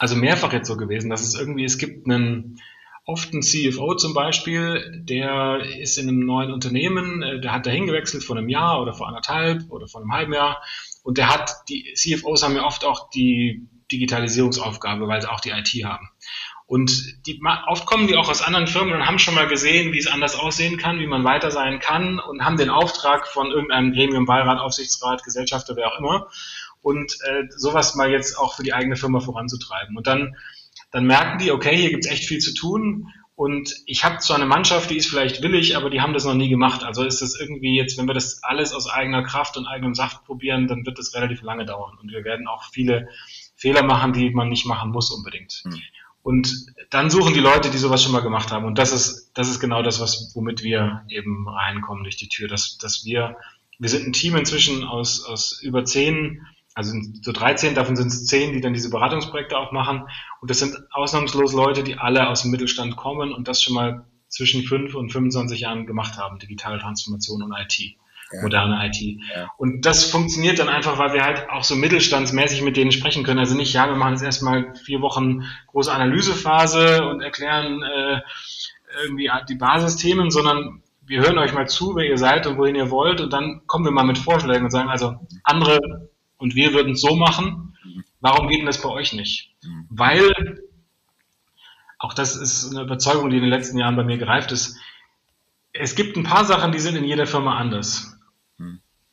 [0.00, 2.58] also mehrfach jetzt so gewesen, dass es irgendwie, es gibt einen,
[3.04, 7.86] oft einen CFO zum Beispiel, der ist in einem neuen Unternehmen, äh, der hat dahin
[7.86, 10.60] gewechselt vor einem Jahr oder vor anderthalb oder vor einem halben Jahr
[11.06, 15.50] und der hat, die CFOs haben ja oft auch die Digitalisierungsaufgabe, weil sie auch die
[15.50, 16.10] IT haben.
[16.66, 16.90] Und
[17.28, 20.08] die, oft kommen die auch aus anderen Firmen und haben schon mal gesehen, wie es
[20.08, 24.26] anders aussehen kann, wie man weiter sein kann und haben den Auftrag von irgendeinem Gremium,
[24.26, 26.26] Beirat, Aufsichtsrat, Gesellschafter, wer auch immer,
[26.82, 29.96] und äh, sowas mal jetzt auch für die eigene Firma voranzutreiben.
[29.96, 30.34] Und dann,
[30.90, 34.46] dann merken die, okay, hier gibt's echt viel zu tun und ich habe zwar eine
[34.46, 36.82] Mannschaft, die ist vielleicht willig, aber die haben das noch nie gemacht.
[36.82, 40.24] Also ist das irgendwie jetzt, wenn wir das alles aus eigener Kraft und eigenem Saft
[40.24, 43.08] probieren, dann wird das relativ lange dauern und wir werden auch viele
[43.54, 45.62] Fehler machen, die man nicht machen muss unbedingt.
[45.66, 45.82] Mhm.
[46.22, 48.64] Und dann suchen die Leute, die sowas schon mal gemacht haben.
[48.64, 52.48] Und das ist, das ist genau das, was, womit wir eben reinkommen durch die Tür,
[52.48, 53.36] dass, dass wir,
[53.78, 56.46] wir sind ein Team inzwischen aus, aus über zehn,
[56.76, 60.06] also so 13, davon sind es zehn, die dann diese Beratungsprojekte auch machen.
[60.42, 64.04] Und das sind ausnahmslos Leute, die alle aus dem Mittelstand kommen und das schon mal
[64.28, 67.96] zwischen fünf und 25 Jahren gemacht haben, digitale Transformation und IT
[68.32, 68.42] ja.
[68.42, 69.00] moderne IT.
[69.00, 69.48] Ja.
[69.56, 73.38] Und das funktioniert dann einfach, weil wir halt auch so mittelstandsmäßig mit denen sprechen können.
[73.38, 78.20] Also nicht, ja, wir machen jetzt erstmal vier Wochen große Analysephase und erklären äh,
[79.02, 82.90] irgendwie die Basisthemen, sondern wir hören euch mal zu, wer ihr seid und wohin ihr
[82.90, 85.14] wollt und dann kommen wir mal mit Vorschlägen und sagen, also
[85.44, 85.78] andere
[86.38, 87.76] und wir würden es so machen,
[88.20, 89.54] warum geht denn das bei euch nicht?
[89.88, 90.32] Weil,
[91.98, 94.78] auch das ist eine Überzeugung, die in den letzten Jahren bei mir gereift ist,
[95.72, 98.16] es gibt ein paar Sachen, die sind in jeder Firma anders.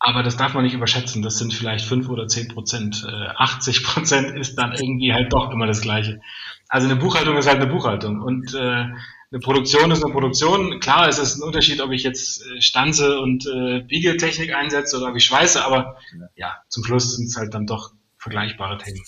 [0.06, 1.22] Aber das darf man nicht überschätzen.
[1.22, 3.08] Das sind vielleicht fünf oder zehn Prozent.
[3.08, 6.20] 80 äh, Prozent ist dann irgendwie halt doch immer das Gleiche.
[6.68, 8.20] Also eine Buchhaltung ist halt eine Buchhaltung.
[8.20, 8.88] Und äh,
[9.34, 10.80] eine Produktion ist eine Produktion.
[10.80, 15.10] Klar ist es ein Unterschied, ob ich jetzt äh, Stanze und äh, Biegeltechnik einsetze oder
[15.10, 15.66] ob ich schweiße.
[15.66, 15.98] Aber
[16.36, 19.02] ja, zum Schluss sind es halt dann doch vergleichbare Themen.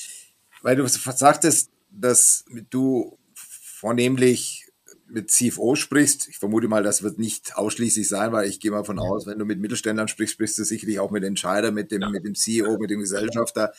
[0.63, 3.19] Weil du sagtest, dass du
[3.53, 4.65] vornehmlich
[5.07, 8.83] mit CFO sprichst, ich vermute mal, das wird nicht ausschließlich sein, weil ich gehe mal
[8.83, 12.01] von aus, wenn du mit Mittelständlern sprichst, sprichst du sicherlich auch mit Entscheider, mit dem,
[12.01, 12.09] ja.
[12.09, 13.73] mit dem CEO, mit dem Gesellschafter.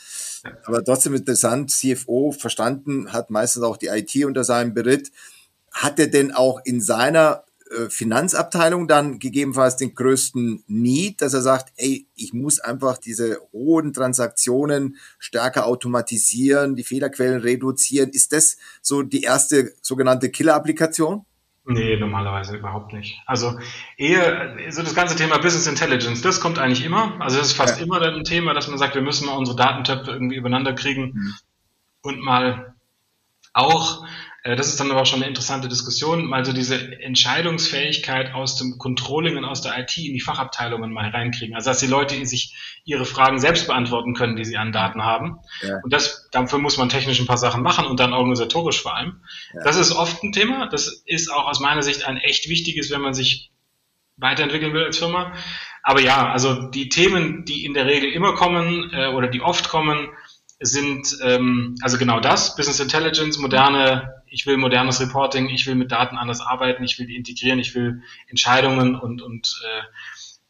[0.65, 5.11] Aber trotzdem interessant, CFO verstanden, hat meistens auch die IT unter seinem Beritt.
[5.77, 11.43] Hat er denn auch in seiner äh, Finanzabteilung dann gegebenenfalls den größten Need, dass er
[11.43, 18.09] sagt, ey, ich muss einfach diese hohen Transaktionen stärker automatisieren, die Fehlerquellen reduzieren.
[18.11, 21.27] Ist das so die erste sogenannte Killer-Applikation?
[21.67, 23.21] Nee, normalerweise überhaupt nicht.
[23.27, 23.59] Also
[23.99, 27.21] eher so das ganze Thema Business Intelligence, das kommt eigentlich immer.
[27.21, 27.85] Also das ist fast ja.
[27.85, 31.35] immer ein Thema, dass man sagt, wir müssen mal unsere Datentöpfe irgendwie übereinander kriegen mhm.
[32.01, 32.77] und mal
[33.53, 34.07] auch
[34.55, 39.37] das ist dann aber schon eine interessante Diskussion, mal so diese Entscheidungsfähigkeit aus dem Controlling
[39.37, 41.57] und aus der IT in die Fachabteilungen mal reinkriegen.
[41.57, 45.39] Also dass die Leute sich ihre Fragen selbst beantworten können, die sie an Daten haben.
[45.63, 45.81] Ja.
[45.83, 49.23] Und das, dafür muss man technisch ein paar Sachen machen und dann organisatorisch vor allem.
[49.55, 49.65] Ja.
[49.65, 50.69] Das ist oft ein Thema.
[50.69, 53.51] Das ist auch aus meiner Sicht ein echt wichtiges, wenn man sich
[54.17, 55.33] weiterentwickeln will als Firma.
[55.83, 59.69] Aber ja, also die Themen, die in der Regel immer kommen äh, oder die oft
[59.69, 60.09] kommen,
[60.61, 65.93] sind ähm, also genau das, Business Intelligence, moderne, ich will modernes Reporting, ich will mit
[65.93, 69.83] Daten anders arbeiten, ich will die integrieren, ich will Entscheidungen und, und äh,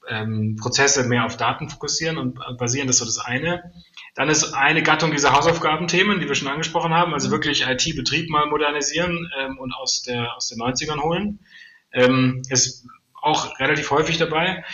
[0.08, 3.72] ähm, Prozesse mehr auf Daten fokussieren und basieren, das ist so das eine.
[4.14, 8.46] Dann ist eine Gattung dieser Hausaufgabenthemen, die wir schon angesprochen haben, also wirklich IT-Betrieb mal
[8.46, 11.40] modernisieren ähm, und aus, der, aus den 90ern holen.
[11.92, 12.86] Ähm, ist
[13.20, 14.64] auch relativ häufig dabei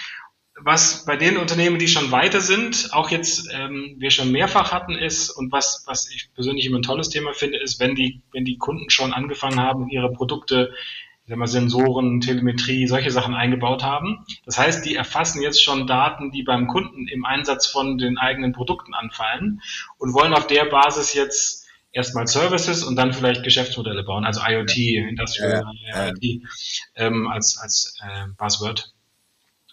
[0.64, 4.94] was bei den Unternehmen, die schon weiter sind, auch jetzt ähm, wir schon mehrfach hatten,
[4.94, 8.44] ist und was, was ich persönlich immer ein tolles Thema finde, ist, wenn die, wenn
[8.44, 10.72] die Kunden schon angefangen haben, ihre Produkte
[11.26, 14.24] wir Sensoren, Telemetrie, solche Sachen eingebaut haben.
[14.44, 18.52] Das heißt, die erfassen jetzt schon Daten, die beim Kunden im Einsatz von den eigenen
[18.52, 19.62] Produkten anfallen
[19.98, 24.76] und wollen auf der Basis jetzt erstmal Services und dann vielleicht Geschäftsmodelle bauen, also IoT,
[24.76, 26.42] Industrial ja, IoT
[26.96, 28.92] ähm, als, als äh, Buzzword.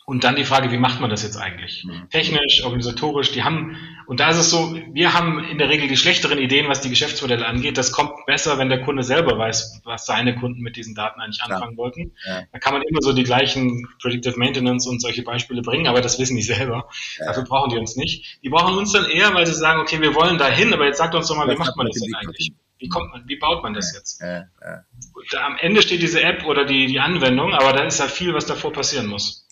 [0.10, 1.86] Und dann die Frage, wie macht man das jetzt eigentlich?
[1.86, 2.10] Mhm.
[2.10, 5.98] Technisch, organisatorisch, die haben, und da ist es so, wir haben in der Regel die
[5.98, 7.78] schlechteren Ideen, was die Geschäftsmodelle angeht.
[7.78, 11.44] Das kommt besser, wenn der Kunde selber weiß, was seine Kunden mit diesen Daten eigentlich
[11.44, 11.78] anfangen ja.
[11.78, 12.14] wollten.
[12.26, 12.42] Ja.
[12.52, 16.18] Da kann man immer so die gleichen Predictive Maintenance und solche Beispiele bringen, aber das
[16.18, 16.90] wissen die selber.
[17.20, 17.26] Ja.
[17.28, 18.40] Dafür brauchen die uns nicht.
[18.42, 21.14] Die brauchen uns dann eher, weil sie sagen, okay, wir wollen dahin, aber jetzt sagt
[21.14, 22.52] uns doch mal, wie macht man das denn eigentlich?
[22.80, 24.22] Wie kommt man, wie baut man das jetzt?
[24.22, 28.34] Da am Ende steht diese App oder die, die Anwendung, aber da ist ja viel,
[28.34, 29.46] was davor passieren muss.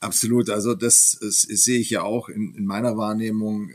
[0.00, 0.50] Absolut.
[0.50, 3.70] Also das, das, das sehe ich ja auch in, in meiner Wahrnehmung.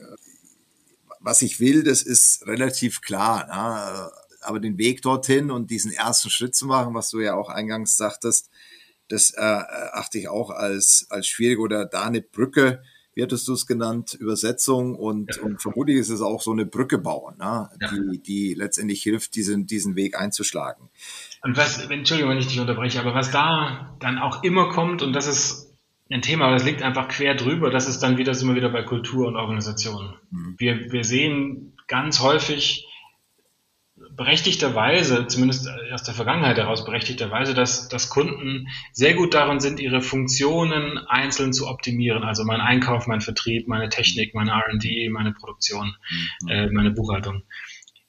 [1.19, 3.47] Was ich will, das ist relativ klar.
[3.47, 4.11] Ne?
[4.41, 7.97] Aber den Weg dorthin und diesen ersten Schritt zu machen, was du ja auch eingangs
[7.97, 8.49] sagtest,
[9.07, 12.82] das äh, achte ich auch als, als schwierig oder da eine Brücke,
[13.13, 15.43] wie hattest du es genannt, Übersetzung und, ja.
[15.43, 17.69] und vermutlich ist es auch so eine Brücke bauen, ne?
[17.80, 17.91] Ja.
[17.91, 20.89] die, die letztendlich hilft, diesen, diesen Weg einzuschlagen.
[21.41, 25.13] Und was, Entschuldigung, wenn ich dich unterbreche, aber was da dann auch immer kommt, und
[25.13, 25.64] das ist
[26.10, 27.72] ein Thema, aber das liegt einfach quer drüber.
[27.72, 30.16] Das ist dann wieder, sind wir wieder bei Kultur und Organisation.
[30.30, 30.56] Mhm.
[30.58, 32.88] Wir, wir sehen ganz häufig
[34.12, 40.01] berechtigterweise, zumindest aus der Vergangenheit heraus berechtigterweise, dass, dass Kunden sehr gut darin sind, ihre
[40.01, 42.24] Funktionen einzeln zu optimieren.
[42.24, 45.95] Also mein Einkauf, mein Vertrieb, meine Technik, meine R&D, meine Produktion,
[46.43, 46.47] mhm.
[46.49, 47.43] äh, meine Buchhaltung.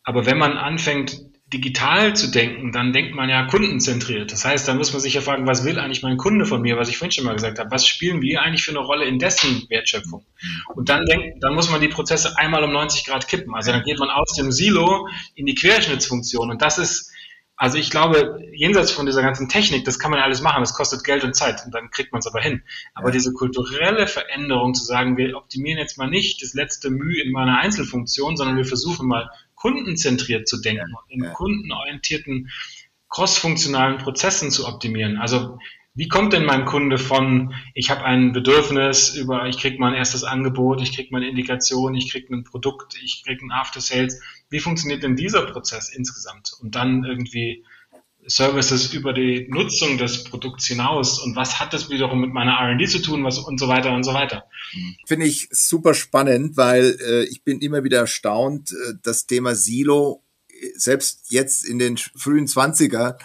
[0.03, 1.20] Aber wenn man anfängt,
[1.53, 4.32] digital zu denken, dann denkt man ja kundenzentriert.
[4.32, 6.76] Das heißt, da muss man sich ja fragen, was will eigentlich mein Kunde von mir,
[6.76, 9.20] was ich vorhin schon mal gesagt habe, was spielen wir eigentlich für eine Rolle in
[9.20, 10.26] dessen Wertschöpfung?
[10.74, 13.55] Und dann denkt, dann muss man die Prozesse einmal um 90 Grad kippen.
[13.55, 16.51] Also dann geht man aus dem Silo in die Querschnittsfunktion.
[16.51, 17.12] Und das ist,
[17.55, 21.05] also ich glaube, jenseits von dieser ganzen Technik, das kann man alles machen, das kostet
[21.05, 22.62] Geld und Zeit und dann kriegt man es aber hin.
[22.92, 27.30] Aber diese kulturelle Veränderung zu sagen, wir optimieren jetzt mal nicht das letzte Mühe in
[27.30, 32.50] meiner Einzelfunktion, sondern wir versuchen mal kundenzentriert zu denken und in kundenorientierten
[33.09, 35.16] crossfunktionalen Prozessen zu optimieren.
[35.18, 35.59] Also
[35.94, 40.24] wie kommt denn mein Kunde von, ich habe ein Bedürfnis über, ich kriege mein erstes
[40.24, 44.20] Angebot, ich kriege meine Indikation, ich kriege ein Produkt, ich kriege ein After Sales.
[44.50, 46.52] Wie funktioniert denn dieser Prozess insgesamt?
[46.61, 47.64] Und dann irgendwie
[48.26, 52.86] Services über die Nutzung des Produkts hinaus und was hat das wiederum mit meiner R&D
[52.86, 54.44] zu tun was und so weiter und so weiter.
[55.06, 60.22] Finde ich super spannend, weil äh, ich bin immer wieder erstaunt, äh, das Thema Silo
[60.48, 63.18] äh, selbst jetzt in den frühen Zwanziger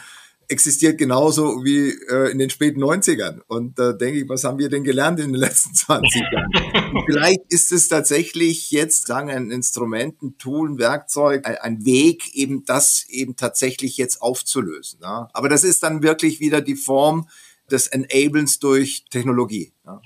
[0.52, 3.40] existiert genauso wie äh, in den späten 90ern.
[3.48, 7.04] Und da äh, denke ich, was haben wir denn gelernt in den letzten 20 Jahren?
[7.08, 12.36] vielleicht ist es tatsächlich jetzt, sagen ein Instrument, ein Tool, ein Werkzeug, ein, ein Weg,
[12.36, 15.00] eben das eben tatsächlich jetzt aufzulösen.
[15.02, 15.30] Ja?
[15.34, 17.28] Aber das ist dann wirklich wieder die Form
[17.72, 19.72] des Enablens durch Technologie.
[19.86, 20.02] Ja?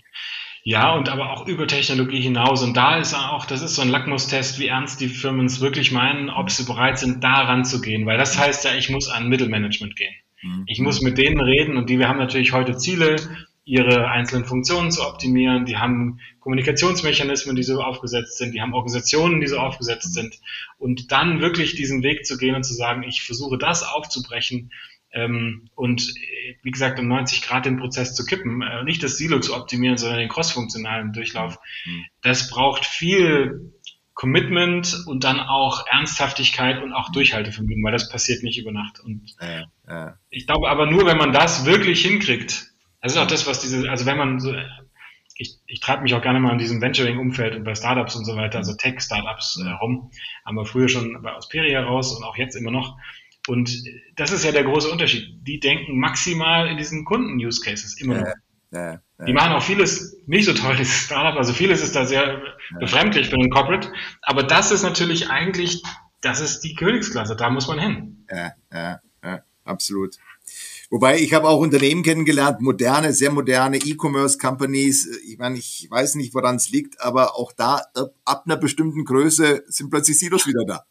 [0.68, 2.64] Ja, und aber auch über Technologie hinaus.
[2.64, 5.92] Und da ist auch, das ist so ein Lackmustest, wie ernst die Firmen es wirklich
[5.92, 8.08] meinen, ob sie bereit sind, daran zu gehen.
[8.08, 10.14] Weil das heißt ja, ich muss an Mittelmanagement gehen.
[10.46, 10.64] Mhm.
[10.68, 13.16] Ich muss mit denen reden und die, wir haben natürlich heute Ziele,
[13.68, 15.66] ihre einzelnen Funktionen zu optimieren.
[15.66, 18.54] Die haben Kommunikationsmechanismen, die so aufgesetzt sind.
[18.54, 20.40] Die haben Organisationen, die so aufgesetzt sind.
[20.78, 24.72] Und dann wirklich diesen Weg zu gehen und zu sagen, ich versuche das aufzubrechen
[25.12, 26.14] ähm, und
[26.62, 29.98] wie gesagt, um 90 Grad den Prozess zu kippen, äh, nicht das Silo zu optimieren,
[29.98, 31.58] sondern den crossfunktionalen Durchlauf.
[31.86, 32.06] Mhm.
[32.22, 33.74] Das braucht viel
[34.16, 39.00] Commitment und dann auch Ernsthaftigkeit und auch Durchhaltevermögen, weil das passiert nicht über Nacht.
[39.02, 40.18] Und ja, ja.
[40.30, 43.90] ich glaube aber nur, wenn man das wirklich hinkriegt, das ist auch das, was diese,
[43.90, 44.56] also wenn man so,
[45.36, 48.38] ich, ich treibe mich auch gerne mal in diesem Venturing-Umfeld und bei Startups und so
[48.38, 50.12] weiter, also Tech-Startups äh, rum,
[50.46, 52.98] haben wir früher schon bei Ausperia raus und auch jetzt immer noch.
[53.48, 53.84] Und
[54.16, 55.46] das ist ja der große Unterschied.
[55.46, 58.34] Die denken maximal in diesen Kunden-Use-Cases immer noch.
[58.72, 61.38] Ja, die machen auch vieles nicht so toll, dieses Startup.
[61.38, 62.42] Also vieles ist da sehr
[62.80, 63.92] befremdlich für einen Corporate.
[64.22, 65.82] Aber das ist natürlich eigentlich,
[66.22, 67.36] das ist die Königsklasse.
[67.36, 68.26] Da muss man hin.
[68.30, 70.16] Ja, ja, ja absolut.
[70.90, 75.20] Wobei ich habe auch Unternehmen kennengelernt, moderne, sehr moderne E-Commerce-Companies.
[75.26, 77.82] Ich meine, ich weiß nicht, woran es liegt, aber auch da
[78.24, 80.86] ab einer bestimmten Größe sind plötzlich Silos wieder da.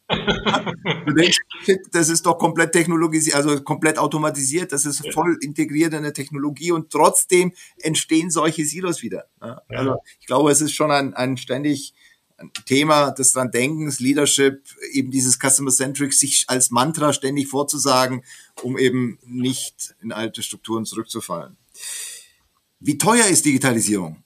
[1.06, 5.94] du denkst, shit, das ist doch komplett technologisiert, also komplett automatisiert, das ist voll integriert
[5.94, 9.26] in der Technologie und trotzdem entstehen solche Silos wieder.
[9.68, 11.94] Also ich glaube, es ist schon ein, ein ständig
[12.66, 18.24] Thema des dran Denkens, Leadership, eben dieses Customer-Centric, sich als Mantra ständig vorzusagen,
[18.62, 21.56] um eben nicht in alte Strukturen zurückzufallen.
[22.80, 24.22] Wie teuer ist Digitalisierung?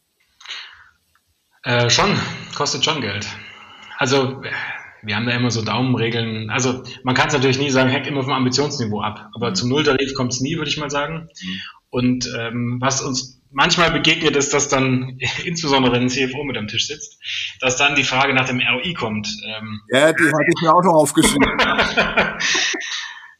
[1.63, 2.19] Äh, schon,
[2.57, 3.27] kostet schon Geld.
[3.99, 4.43] Also
[5.03, 6.51] wir haben da immer so Daumenregeln.
[6.51, 9.31] Also man kann es natürlich nie sagen, hack immer vom Ambitionsniveau ab.
[9.35, 9.55] Aber mhm.
[9.55, 11.29] zum Nulltarif kommt es nie, würde ich mal sagen.
[11.43, 11.61] Mhm.
[11.91, 16.69] Und ähm, was uns manchmal begegnet, ist, dass dann, insbesondere wenn ein CFO mit am
[16.69, 17.19] Tisch sitzt,
[17.61, 19.29] dass dann die Frage nach dem ROI kommt.
[19.47, 21.45] Ähm, ja, die hatte ich mir auch noch aufgeschrieben.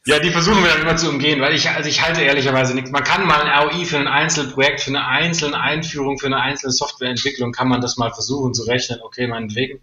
[0.05, 2.89] Ja, die versuchen wir dann immer zu umgehen, weil ich, also ich halte ehrlicherweise nichts.
[2.89, 6.71] Man kann mal ein ROI für ein Einzelprojekt, für eine einzelne Einführung, für eine einzelne
[6.71, 9.81] Softwareentwicklung, kann man das mal versuchen zu rechnen, okay, meinetwegen.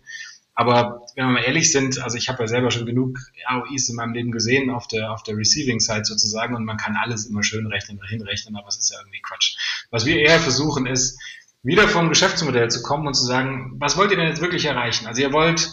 [0.57, 3.97] Aber wenn wir mal ehrlich sind, also ich habe ja selber schon genug ROIs in
[3.97, 7.43] meinem Leben gesehen auf der, auf der Receiving Side sozusagen und man kann alles immer
[7.43, 9.55] schön rechnen und hinrechnen, aber es ist ja irgendwie Quatsch.
[9.91, 11.21] Was wir eher versuchen ist,
[11.63, 15.07] wieder vom Geschäftsmodell zu kommen und zu sagen, was wollt ihr denn jetzt wirklich erreichen?
[15.07, 15.71] Also ihr wollt,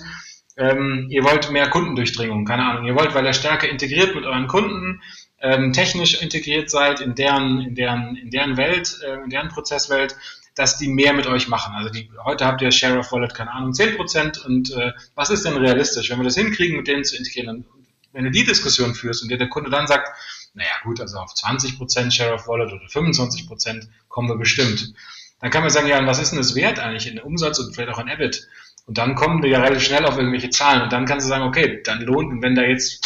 [0.58, 4.48] ähm, ihr wollt mehr Kundendurchdringung, keine Ahnung, ihr wollt, weil ihr stärker integriert mit euren
[4.48, 5.02] Kunden,
[5.40, 10.18] ähm, technisch integriert seid in deren, in deren, in deren Welt, äh, in deren Prozesswelt,
[10.56, 11.74] dass die mehr mit euch machen.
[11.76, 15.46] Also die, heute habt ihr Share of Wallet, keine Ahnung, 10% und äh, was ist
[15.46, 16.10] denn realistisch?
[16.10, 17.66] Wenn wir das hinkriegen, mit denen zu integrieren, dann,
[18.12, 20.10] wenn du die Diskussion führst und dir der Kunde dann sagt,
[20.54, 24.94] naja gut, also auf 20% Share of Wallet oder 25% kommen wir bestimmt.
[25.40, 27.74] Dann kann man sagen, ja, und was ist denn das wert eigentlich in Umsatz und
[27.74, 28.48] vielleicht auch in EBIT?
[28.86, 31.46] Und dann kommen wir ja relativ schnell auf irgendwelche Zahlen und dann kannst du sagen,
[31.46, 33.04] okay, dann lohnt, wenn da jetzt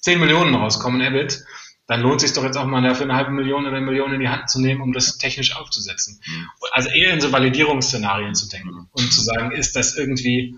[0.00, 1.44] 10 Millionen rauskommen EBIT,
[1.90, 4.14] dann lohnt es sich doch jetzt auch mal dafür eine halbe Million oder eine Million
[4.14, 6.20] in die Hand zu nehmen, um das technisch aufzusetzen.
[6.24, 6.48] Mhm.
[6.70, 8.88] Also eher in so Validierungsszenarien zu denken mhm.
[8.92, 10.54] und zu sagen, ist das irgendwie,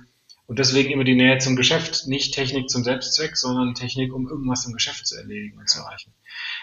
[0.47, 4.67] und deswegen immer die Nähe zum Geschäft, nicht Technik zum Selbstzweck, sondern Technik, um irgendwas
[4.67, 6.13] im Geschäft zu erledigen und zu erreichen.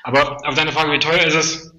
[0.03, 1.73] Aber auf deine Frage, wie teuer ist es?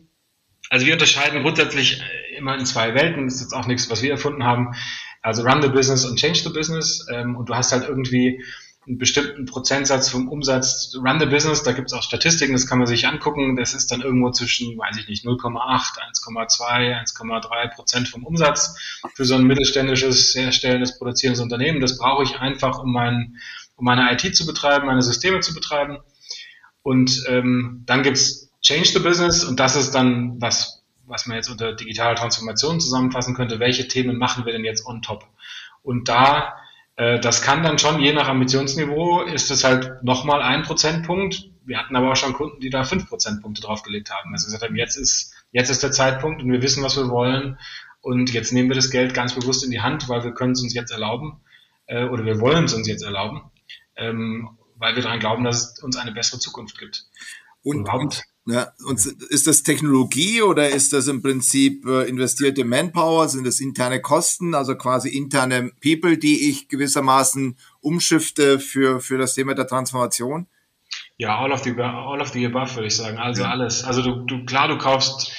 [0.68, 2.02] Also wir unterscheiden grundsätzlich
[2.36, 3.26] immer in zwei Welten.
[3.26, 4.74] Das ist jetzt auch nichts, was wir erfunden haben.
[5.22, 7.06] Also Run the Business und Change the Business.
[7.12, 8.42] Ähm, und du hast halt irgendwie
[8.86, 12.78] einen bestimmten Prozentsatz vom Umsatz Run the Business, da gibt es auch Statistiken, das kann
[12.78, 18.08] man sich angucken, das ist dann irgendwo zwischen, weiß ich nicht, 0,8, 1,2, 1,3 Prozent
[18.08, 18.74] vom Umsatz
[19.14, 21.80] für so ein mittelständisches, herstellendes, produzierendes Unternehmen.
[21.80, 23.36] Das brauche ich einfach, um, mein,
[23.76, 25.98] um meine IT zu betreiben, meine Systeme zu betreiben.
[26.82, 31.50] Und ähm, dann gibt's Change the Business und das ist dann was, was man jetzt
[31.50, 33.58] unter digitale Transformation zusammenfassen könnte.
[33.58, 35.26] Welche Themen machen wir denn jetzt on top?
[35.82, 36.54] Und da
[37.00, 41.48] das kann dann schon, je nach Ambitionsniveau, ist es halt nochmal ein Prozentpunkt.
[41.64, 44.32] Wir hatten aber auch schon Kunden, die da fünf Prozentpunkte draufgelegt haben.
[44.32, 47.58] Also gesagt haben, jetzt ist, jetzt ist der Zeitpunkt und wir wissen, was wir wollen.
[48.02, 50.62] Und jetzt nehmen wir das Geld ganz bewusst in die Hand, weil wir können es
[50.62, 51.40] uns jetzt erlauben,
[51.86, 53.50] äh, oder wir wollen es uns jetzt erlauben,
[53.96, 57.04] ähm, weil wir daran glauben, dass es uns eine bessere Zukunft gibt.
[57.62, 63.28] Und, und ja, und ist das Technologie oder ist das im Prinzip äh, investierte Manpower?
[63.28, 69.34] Sind das interne Kosten, also quasi interne People, die ich gewissermaßen umschifte für, für das
[69.34, 70.46] Thema der Transformation?
[71.18, 73.18] Ja, all of the, all of the above, würde ich sagen.
[73.18, 73.50] Also ja.
[73.50, 73.84] alles.
[73.84, 75.32] Also du, du, klar, du kaufst,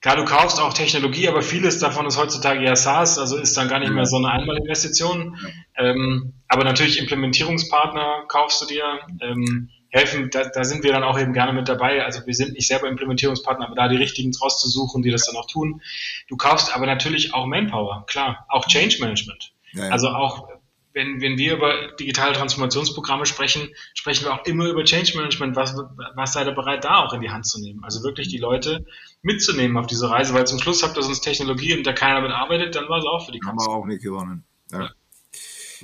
[0.00, 3.68] klar, du kaufst auch Technologie, aber vieles davon ist heutzutage eher SaaS, also ist dann
[3.68, 5.38] gar nicht mehr so eine Einmalinvestition.
[5.78, 5.84] Ja.
[5.84, 8.98] Ähm, aber natürlich Implementierungspartner kaufst du dir.
[9.22, 12.04] Ähm, helfen, da, da sind wir dann auch eben gerne mit dabei.
[12.04, 15.46] Also wir sind nicht selber Implementierungspartner, aber da die richtigen rauszusuchen, die das dann auch
[15.46, 15.82] tun.
[16.28, 19.52] Du kaufst aber natürlich auch Manpower, klar, auch Change Management.
[19.72, 19.90] Ja, ja.
[19.90, 20.48] Also auch
[20.92, 25.54] wenn, wenn wir über digitale Transformationsprogramme sprechen, sprechen wir auch immer über Change Management.
[25.54, 25.76] Was,
[26.14, 27.84] was seid ihr bereit, da auch in die Hand zu nehmen?
[27.84, 28.84] Also wirklich die Leute
[29.22, 32.32] mitzunehmen auf diese Reise, weil zum Schluss habt ihr sonst Technologie und da keiner damit
[32.32, 33.66] arbeitet, dann war es auch für die Kanzler.
[33.66, 34.44] Haben wir auch nicht gewonnen.
[34.72, 34.90] Ja.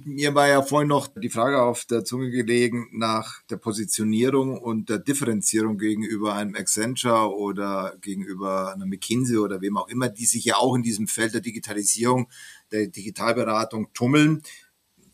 [0.05, 4.89] Mir war ja vorhin noch die Frage auf der Zunge gelegen nach der Positionierung und
[4.89, 10.45] der Differenzierung gegenüber einem Accenture oder gegenüber einer McKinsey oder wem auch immer, die sich
[10.45, 12.29] ja auch in diesem Feld der Digitalisierung,
[12.73, 14.43] der Digitalberatung tummeln.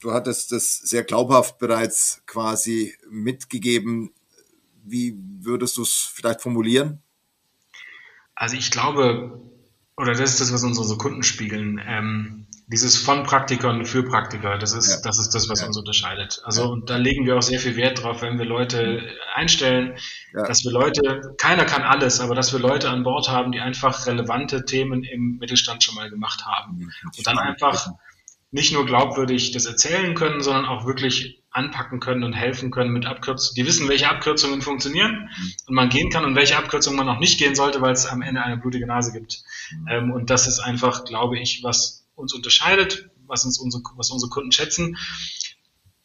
[0.00, 4.10] Du hattest das sehr glaubhaft bereits quasi mitgegeben.
[4.84, 7.00] Wie würdest du es vielleicht formulieren?
[8.34, 9.40] Also ich glaube,
[9.96, 11.80] oder das ist das, was unsere Kunden spiegeln.
[11.86, 14.96] Ähm, dieses von Praktikern für Praktiker, das ist, ja.
[15.04, 15.66] das ist das, was ja.
[15.66, 16.40] uns unterscheidet.
[16.44, 19.02] Also, und da legen wir auch sehr viel Wert drauf, wenn wir Leute
[19.34, 19.98] einstellen,
[20.34, 20.46] ja.
[20.46, 24.06] dass wir Leute, keiner kann alles, aber dass wir Leute an Bord haben, die einfach
[24.06, 26.90] relevante Themen im Mittelstand schon mal gemacht haben.
[27.04, 27.88] Und dann einfach
[28.52, 33.04] nicht nur glaubwürdig das erzählen können, sondern auch wirklich anpacken können und helfen können mit
[33.04, 33.54] Abkürzungen.
[33.56, 35.52] Die wissen, welche Abkürzungen funktionieren mhm.
[35.68, 38.22] und man gehen kann und welche Abkürzungen man auch nicht gehen sollte, weil es am
[38.22, 39.42] Ende eine blutige Nase gibt.
[39.70, 39.88] Mhm.
[39.88, 44.30] Ähm, und das ist einfach, glaube ich, was uns unterscheidet, was uns unsere, was unsere
[44.30, 44.96] Kunden schätzen.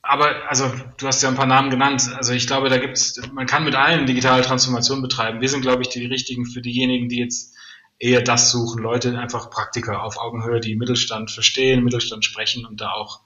[0.02, 2.10] Aber also du hast ja ein paar Namen genannt.
[2.16, 5.42] Also ich glaube, da gibt's, man kann mit allen digitale Transformation betreiben.
[5.42, 7.54] Wir sind, glaube ich, die richtigen für diejenigen, die jetzt
[8.00, 12.92] eher das suchen, Leute einfach Praktiker auf Augenhöhe, die Mittelstand verstehen, Mittelstand sprechen und da
[12.92, 13.22] auch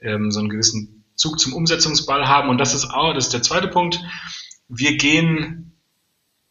[0.00, 2.50] ähm, so einen gewissen Zug zum Umsetzungsball haben.
[2.50, 4.00] Und das ist auch, das ist der zweite Punkt.
[4.68, 5.75] Wir gehen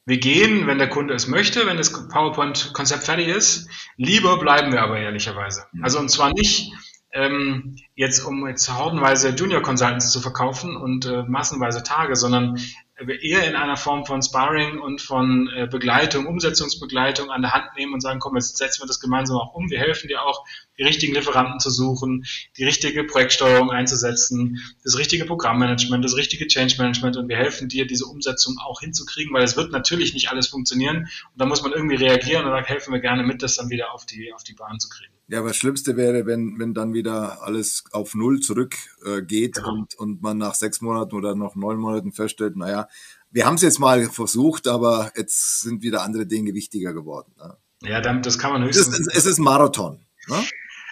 [0.06, 3.68] wir gehen, wenn der Kunde es möchte, wenn das PowerPoint-Konzept fertig ist.
[3.98, 5.66] Lieber bleiben wir aber ehrlicherweise.
[5.72, 5.84] Mhm.
[5.84, 6.72] Also und zwar nicht,
[7.12, 12.60] ähm, jetzt um jetzt hordenweise Junior Consultants zu verkaufen und äh, massenweise Tage, sondern
[12.98, 17.94] eher in einer Form von Sparring und von äh, Begleitung, Umsetzungsbegleitung an der Hand nehmen
[17.94, 19.70] und sagen, komm, jetzt setzen wir das gemeinsam auch um.
[19.70, 20.46] Wir helfen dir auch,
[20.78, 22.26] die richtigen Lieferanten zu suchen,
[22.58, 27.86] die richtige Projektsteuerung einzusetzen, das richtige Programmmanagement, das richtige Change Management und wir helfen dir,
[27.86, 31.74] diese Umsetzung auch hinzukriegen, weil es wird natürlich nicht alles funktionieren und da muss man
[31.74, 34.54] irgendwie reagieren und da helfen wir gerne mit, das dann wieder auf die, auf die
[34.54, 35.14] Bahn zu kriegen.
[35.28, 39.56] Ja, aber das Schlimmste wäre, wenn, wenn dann wieder alles auf Null zurückgeht äh, geht
[39.56, 39.74] genau.
[39.74, 42.88] und, und man nach sechs Monaten oder noch neun Monaten feststellt, naja,
[43.32, 47.34] wir haben es jetzt mal versucht, aber jetzt sind wieder andere Dinge wichtiger geworden.
[47.38, 47.58] Ne?
[47.82, 48.88] Ja, dann, das kann man höchstens.
[48.88, 50.06] Es ist, es ist ein Marathon.
[50.28, 50.44] Ne?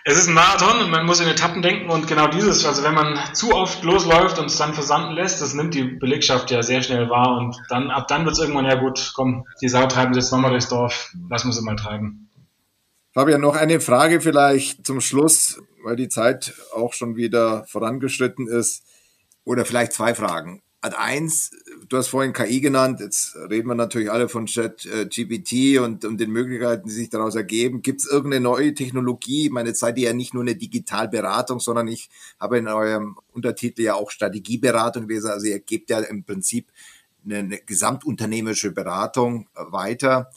[0.06, 2.94] Es ist ein Marathon und man muss in Etappen denken und genau dieses, also wenn
[2.94, 6.82] man zu oft losläuft und es dann versanden lässt, das nimmt die Belegschaft ja sehr
[6.82, 10.14] schnell wahr und dann ab dann wird es irgendwann, ja gut, komm, die Sau treiben
[10.14, 12.23] jetzt nochmal durchs Dorf, lass wir sie mal treiben.
[13.14, 18.84] Fabian, noch eine Frage vielleicht zum Schluss, weil die Zeit auch schon wieder vorangeschritten ist.
[19.46, 20.64] Oder vielleicht zwei Fragen.
[20.82, 21.52] Ad eins,
[21.88, 26.06] du hast vorhin KI genannt, jetzt reden wir natürlich alle von Chat äh, GPT und,
[26.06, 27.84] und den Möglichkeiten, die sich daraus ergeben.
[27.84, 29.50] Gibt es irgendeine neue Technologie?
[29.50, 32.10] Meine, jetzt seid ja nicht nur eine Digitalberatung, sondern ich
[32.40, 35.30] habe in eurem Untertitel ja auch Strategieberatung gewesen.
[35.30, 36.72] Also ihr gebt ja im Prinzip
[37.24, 40.32] eine, eine gesamtunternehmerische Beratung weiter.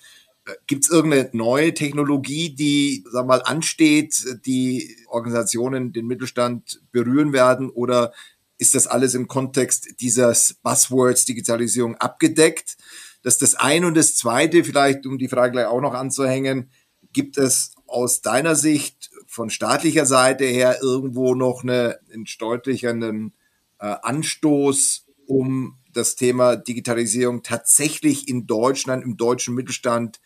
[0.66, 7.68] Gibt es irgendeine neue Technologie, die, sag mal, ansteht, die Organisationen, den Mittelstand berühren werden?
[7.68, 8.12] Oder
[8.58, 12.76] ist das alles im Kontext dieses Buzzwords Digitalisierung abgedeckt?
[13.22, 13.88] Das ist das eine.
[13.88, 16.70] Und das zweite, vielleicht, um die Frage gleich auch noch anzuhängen,
[17.12, 23.34] gibt es aus deiner Sicht von staatlicher Seite her irgendwo noch eine, einen deutlicheren
[23.80, 30.20] äh, Anstoß, um das Thema Digitalisierung tatsächlich in Deutschland, im deutschen Mittelstand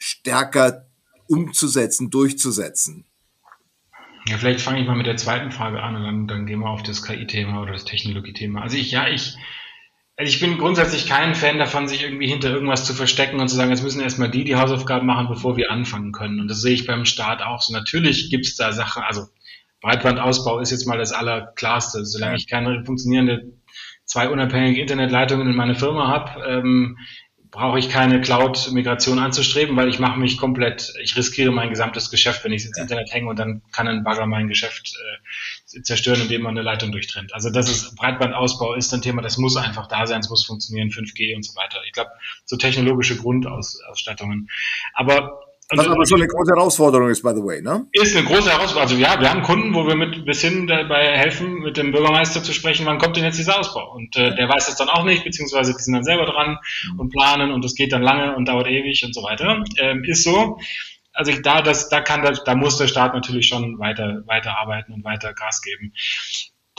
[0.00, 0.86] stärker
[1.28, 3.06] umzusetzen, durchzusetzen?
[4.26, 6.68] Ja, vielleicht fange ich mal mit der zweiten Frage an und dann, dann gehen wir
[6.68, 8.62] auf das KI-Thema oder das Technologie-Thema.
[8.62, 9.36] Also ich, ja, ich,
[10.16, 13.56] also ich bin grundsätzlich kein Fan davon, sich irgendwie hinter irgendwas zu verstecken und zu
[13.56, 16.40] sagen, jetzt müssen erstmal die die Hausaufgaben machen, bevor wir anfangen können.
[16.40, 17.72] Und das sehe ich beim Staat auch so.
[17.72, 19.26] Natürlich gibt es da Sachen, also
[19.80, 22.04] Breitbandausbau ist jetzt mal das Allerklarste.
[22.04, 23.54] Solange ich keine funktionierende
[24.04, 26.98] zwei unabhängige Internetleitungen in meiner Firma habe, ähm,
[27.50, 32.44] brauche ich keine Cloud-Migration anzustreben, weil ich mache mich komplett, ich riskiere mein gesamtes Geschäft,
[32.44, 34.94] wenn ich ins Internet hänge und dann kann ein Bagger mein Geschäft
[35.74, 37.34] äh, zerstören, indem man eine Leitung durchtrennt.
[37.34, 40.90] Also das ist Breitbandausbau ist ein Thema, das muss einfach da sein, es muss funktionieren,
[40.90, 41.78] 5G und so weiter.
[41.86, 42.10] Ich glaube,
[42.44, 44.48] so technologische Grundausstattungen.
[44.94, 45.40] Aber
[45.78, 47.86] was aber so eine große Herausforderung ist, by the way, ne?
[47.92, 48.82] Ist eine große Herausforderung.
[48.82, 52.42] Also ja, wir haben Kunden, wo wir mit bis hin dabei helfen, mit dem Bürgermeister
[52.42, 53.92] zu sprechen, wann kommt denn jetzt dieser Ausbau?
[53.94, 56.58] Und äh, der weiß es dann auch nicht, beziehungsweise die sind dann selber dran
[56.98, 59.64] und planen und es geht dann lange und dauert ewig und so weiter.
[59.78, 60.58] Ähm, ist so.
[61.12, 64.92] Also da, das, da kann der, da muss der Staat natürlich schon weiter, weiter arbeiten
[64.92, 65.92] und weiter Gas geben.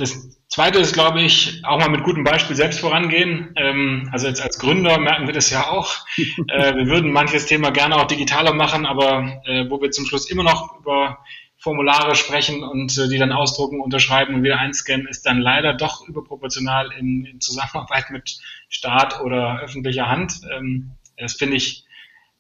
[0.01, 3.53] Das Zweite ist, glaube ich, auch mal mit gutem Beispiel selbst vorangehen.
[3.55, 5.95] Ähm, also jetzt als Gründer merken wir das ja auch.
[6.47, 10.29] Äh, wir würden manches Thema gerne auch digitaler machen, aber äh, wo wir zum Schluss
[10.29, 11.19] immer noch über
[11.57, 16.07] Formulare sprechen und äh, die dann ausdrucken, unterschreiben und wieder einscannen, ist dann leider doch
[16.07, 18.39] überproportional in, in Zusammenarbeit mit
[18.69, 20.41] Staat oder öffentlicher Hand.
[20.51, 21.85] Ähm, das finde ich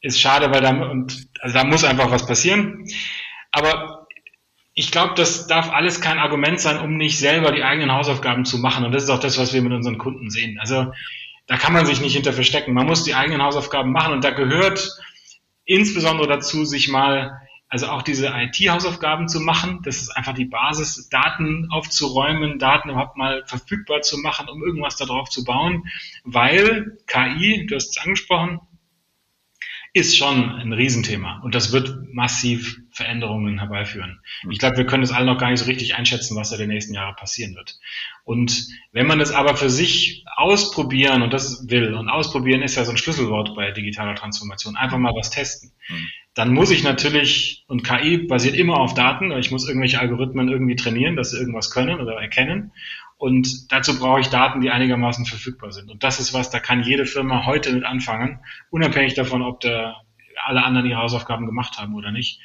[0.01, 2.87] ist schade, weil da und also da muss einfach was passieren.
[3.51, 4.00] Aber
[4.81, 8.57] ich glaube, das darf alles kein Argument sein, um nicht selber die eigenen Hausaufgaben zu
[8.57, 8.83] machen.
[8.83, 10.57] Und das ist auch das, was wir mit unseren Kunden sehen.
[10.59, 10.91] Also
[11.45, 12.73] da kann man sich nicht hinter verstecken.
[12.73, 14.89] Man muss die eigenen Hausaufgaben machen und da gehört
[15.65, 19.81] insbesondere dazu, sich mal, also auch diese IT-Hausaufgaben zu machen.
[19.83, 24.95] Das ist einfach die Basis, Daten aufzuräumen, Daten überhaupt mal verfügbar zu machen, um irgendwas
[24.95, 25.83] darauf zu bauen.
[26.23, 28.61] Weil KI, du hast es angesprochen,
[29.93, 34.21] ist schon ein Riesenthema und das wird massiv Veränderungen herbeiführen.
[34.49, 36.67] Ich glaube, wir können es alle noch gar nicht so richtig einschätzen, was da die
[36.67, 37.77] nächsten Jahre passieren wird.
[38.23, 42.85] Und wenn man es aber für sich ausprobieren und das will, und ausprobieren ist ja
[42.85, 46.07] so ein Schlüsselwort bei digitaler Transformation, einfach mal was testen, mhm.
[46.35, 50.77] dann muss ich natürlich, und KI basiert immer auf Daten, ich muss irgendwelche Algorithmen irgendwie
[50.77, 52.71] trainieren, dass sie irgendwas können oder erkennen.
[53.21, 55.91] Und dazu brauche ich Daten, die einigermaßen verfügbar sind.
[55.91, 58.39] Und das ist was, da kann jede Firma heute mit anfangen,
[58.71, 60.01] unabhängig davon, ob da
[60.43, 62.41] alle anderen ihre Hausaufgaben gemacht haben oder nicht.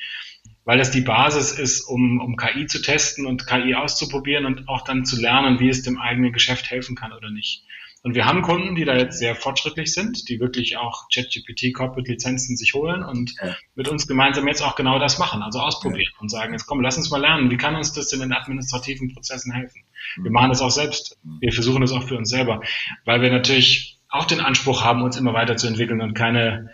[0.67, 4.83] Weil das die Basis ist, um, um KI zu testen und KI auszuprobieren und auch
[4.83, 7.65] dann zu lernen, wie es dem eigenen Geschäft helfen kann oder nicht.
[8.03, 12.09] Und wir haben Kunden, die da jetzt sehr fortschrittlich sind, die wirklich auch ChatGPT Corporate
[12.11, 13.57] Lizenzen sich holen und ja.
[13.75, 16.21] mit uns gemeinsam jetzt auch genau das machen, also ausprobieren ja.
[16.21, 19.13] und sagen, jetzt komm, lass uns mal lernen, wie kann uns das in den administrativen
[19.13, 19.83] Prozessen helfen?
[20.23, 21.19] Wir machen das auch selbst.
[21.41, 22.61] Wir versuchen das auch für uns selber,
[23.05, 26.71] weil wir natürlich auch den Anspruch haben, uns immer weiterzuentwickeln und keine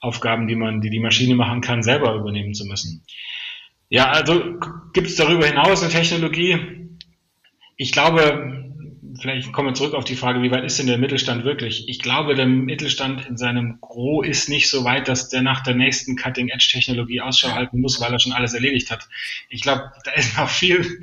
[0.00, 3.04] Aufgaben, die man, die die Maschine machen kann, selber übernehmen zu müssen.
[3.88, 4.58] Ja, also
[4.92, 6.90] gibt es darüber hinaus eine Technologie?
[7.76, 8.65] Ich glaube,
[9.20, 11.88] vielleicht kommen wir zurück auf die Frage, wie weit ist denn der Mittelstand wirklich?
[11.88, 15.74] Ich glaube, der Mittelstand in seinem Gros ist nicht so weit, dass der nach der
[15.74, 19.08] nächsten Cutting-Edge-Technologie Ausschau halten muss, weil er schon alles erledigt hat.
[19.48, 21.02] Ich glaube, da ist noch viel,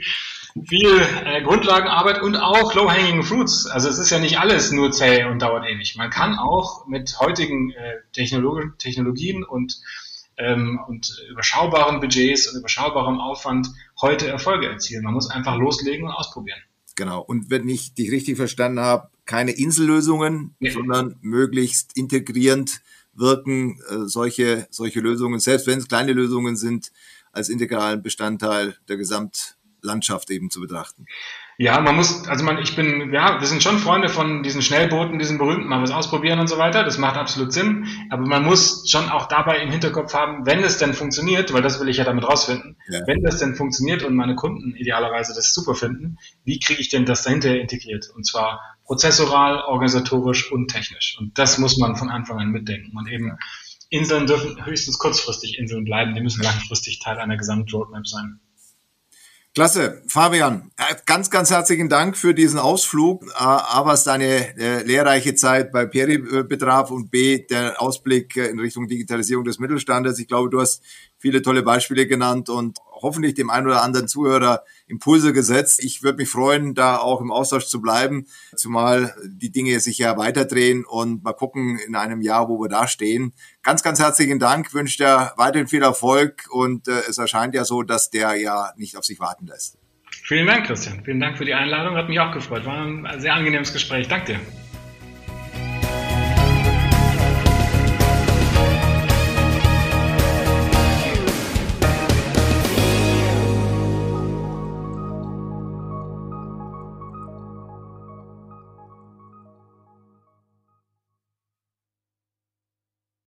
[0.66, 3.68] viel äh, Grundlagenarbeit und auch Low-Hanging Fruits.
[3.68, 5.95] Also es ist ja nicht alles nur zäh und dauert ewig.
[5.95, 9.80] Man kann auch mit heutigen äh, Technolog Technologien und
[10.38, 13.68] ähm, und überschaubaren Budgets und überschaubarem Aufwand
[14.01, 15.03] heute Erfolge erzielen.
[15.03, 16.59] Man muss einfach loslegen und ausprobieren.
[16.96, 17.22] Genau.
[17.22, 20.72] Und wenn ich dich richtig verstanden habe, keine Insellösungen, ja.
[20.72, 22.82] sondern möglichst integrierend
[23.14, 26.91] wirken äh, solche, solche Lösungen, selbst wenn es kleine Lösungen sind,
[27.32, 31.06] als integralen Bestandteil der Gesamtlandschaft eben zu betrachten.
[31.58, 35.20] Ja, man muss, also man, ich bin, ja, wir sind schon Freunde von diesen Schnellbooten,
[35.20, 36.84] diesen berühmten, mal was ausprobieren und so weiter.
[36.84, 37.88] Das macht absolut Sinn.
[38.10, 41.80] Aber man muss schon auch dabei im Hinterkopf haben, wenn es denn funktioniert, weil das
[41.80, 43.01] will ich ja damit rausfinden, ja.
[43.06, 47.06] wenn das denn funktioniert und meine Kunden idealerweise das super finden, wie kriege ich denn
[47.06, 48.10] das dahinter integriert?
[48.16, 51.18] Und zwar prozessoral, organisatorisch und technisch.
[51.20, 52.97] Und das muss man von Anfang an mitdenken.
[52.97, 53.38] Und eben
[53.89, 58.39] Inseln dürfen höchstens kurzfristig Inseln bleiben, die müssen langfristig Teil einer Gesamtroadmap sein.
[59.56, 63.24] Klasse, Fabian, äh, ganz, ganz herzlichen Dank für diesen Ausflug.
[63.24, 68.58] Äh, A, was deine äh, lehrreiche Zeit bei Peri betraf und B, der Ausblick in
[68.60, 70.18] Richtung Digitalisierung des Mittelstandes.
[70.18, 70.82] Ich glaube, du hast
[71.20, 74.64] viele tolle Beispiele genannt und hoffentlich dem einen oder anderen Zuhörer
[74.94, 75.84] Impulse gesetzt.
[75.84, 80.18] Ich würde mich freuen, da auch im Austausch zu bleiben, zumal die Dinge sich ja
[80.18, 83.34] weiterdrehen und mal gucken in einem Jahr, wo wir da stehen.
[83.64, 87.82] Ganz, ganz herzlichen Dank, wünsche dir weiterhin viel Erfolg und äh, es erscheint ja so,
[87.82, 89.78] dass der ja nicht auf sich warten lässt.
[90.26, 91.04] Vielen Dank, Christian.
[91.04, 91.96] Vielen Dank für die Einladung.
[91.96, 92.66] Hat mich auch gefreut.
[92.66, 94.08] War ein sehr angenehmes Gespräch.
[94.08, 94.62] Danke dir.